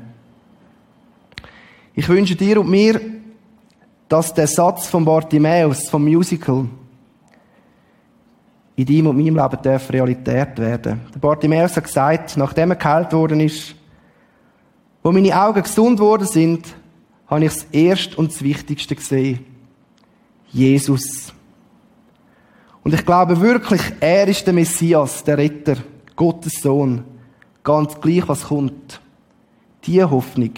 Ich 1.93 2.09
wünsche 2.09 2.34
dir 2.34 2.59
und 2.59 2.70
mir, 2.70 2.99
dass 4.09 4.32
der 4.32 4.47
Satz 4.47 4.86
von 4.86 5.05
Bartimäus, 5.05 5.91
vom 5.91 6.03
Musical, 6.03 6.64
in 8.76 8.86
deinem 8.86 9.09
und 9.09 9.18
meinem 9.18 9.36
Leben 9.36 9.62
darf 9.62 9.91
Realität 9.91 10.59
werden. 10.59 11.03
Der 11.12 11.20
Bartimäus 11.20 11.76
hat 11.76 11.84
gesagt, 11.84 12.39
nachdem 12.39 12.70
er 12.70 12.76
geheilt 12.76 13.12
worden 13.12 13.41
ist, 13.41 13.74
wo 15.03 15.12
meine 15.12 15.39
Augen 15.39 15.62
gesund 15.62 16.01
worden 16.01 16.26
sind, 16.26 16.74
habe 17.26 17.45
ich 17.45 17.53
das 17.53 17.64
Erste 17.64 18.16
und 18.16 18.30
das 18.30 18.43
Wichtigste 18.43 18.95
gesehen. 18.95 19.45
Jesus. 20.51 21.34
Und 22.89 22.95
ich 22.95 23.05
glaube 23.05 23.39
wirklich, 23.39 23.82
er 24.01 24.26
ist 24.28 24.47
der 24.47 24.55
Messias, 24.55 25.22
der 25.22 25.36
Retter, 25.36 25.76
Gottes 26.16 26.55
Sohn. 26.62 27.05
Ganz 27.62 28.01
gleich, 28.01 28.26
was 28.26 28.45
kommt. 28.45 29.03
Diese 29.84 30.11
Hoffnung 30.11 30.55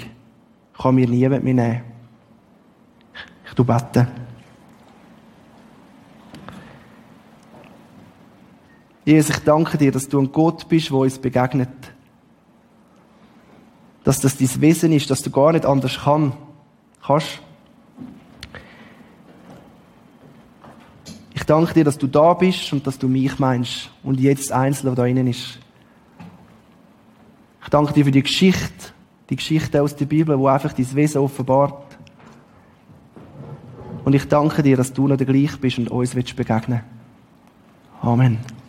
kann 0.81 0.95
mir 0.95 1.09
niemand 1.09 1.43
mehr 1.43 1.55
nehmen. 1.55 1.81
Ich 3.45 3.53
tu 3.55 3.65
beten. 3.65 4.07
Jesus, 9.05 9.37
ich 9.37 9.43
danke 9.43 9.77
dir, 9.77 9.91
dass 9.91 10.09
du 10.09 10.21
ein 10.21 10.31
Gott 10.31 10.69
bist, 10.69 10.91
der 10.91 10.99
uns 10.99 11.19
begegnet. 11.19 11.69
Dass 14.05 14.21
das 14.21 14.37
dein 14.37 14.61
Wesen 14.61 14.93
ist, 14.93 15.11
dass 15.11 15.23
du 15.23 15.33
gar 15.33 15.51
nicht 15.51 15.67
anders 15.67 15.99
kann, 16.05 16.35
kannst. 17.05 17.41
Ich 21.41 21.47
danke 21.47 21.73
dir, 21.73 21.85
dass 21.85 21.97
du 21.97 22.07
da 22.07 22.35
bist 22.35 22.71
und 22.75 22.87
dass 22.87 22.99
du 22.99 23.09
mich 23.09 23.39
meinst 23.39 23.91
und 24.03 24.21
Einzelne, 24.53 24.95
der 24.95 25.05
da 25.05 25.07
innen 25.07 25.27
ist. 25.27 25.59
Ich 27.63 27.69
danke 27.71 27.95
dir 27.95 28.05
für 28.05 28.11
die 28.11 28.23
Geschichte, 28.23 28.93
die 29.31 29.37
Geschichte 29.37 29.81
aus 29.81 29.97
der 29.97 30.05
Bibel, 30.05 30.39
wo 30.39 30.49
einfach 30.49 30.75
dein 30.75 30.95
Wesen 30.95 31.23
offenbart. 31.23 31.97
Und 34.05 34.15
ich 34.15 34.29
danke 34.29 34.63
dir, 34.63 34.77
dass 34.77 34.93
du 34.93 35.09
noch 35.09 35.17
der 35.17 35.27
gleich 35.27 35.59
bist 35.59 35.79
und 35.79 35.91
uns 35.91 36.15
begegnen 36.15 36.83
willst 38.03 38.03
Amen. 38.03 38.60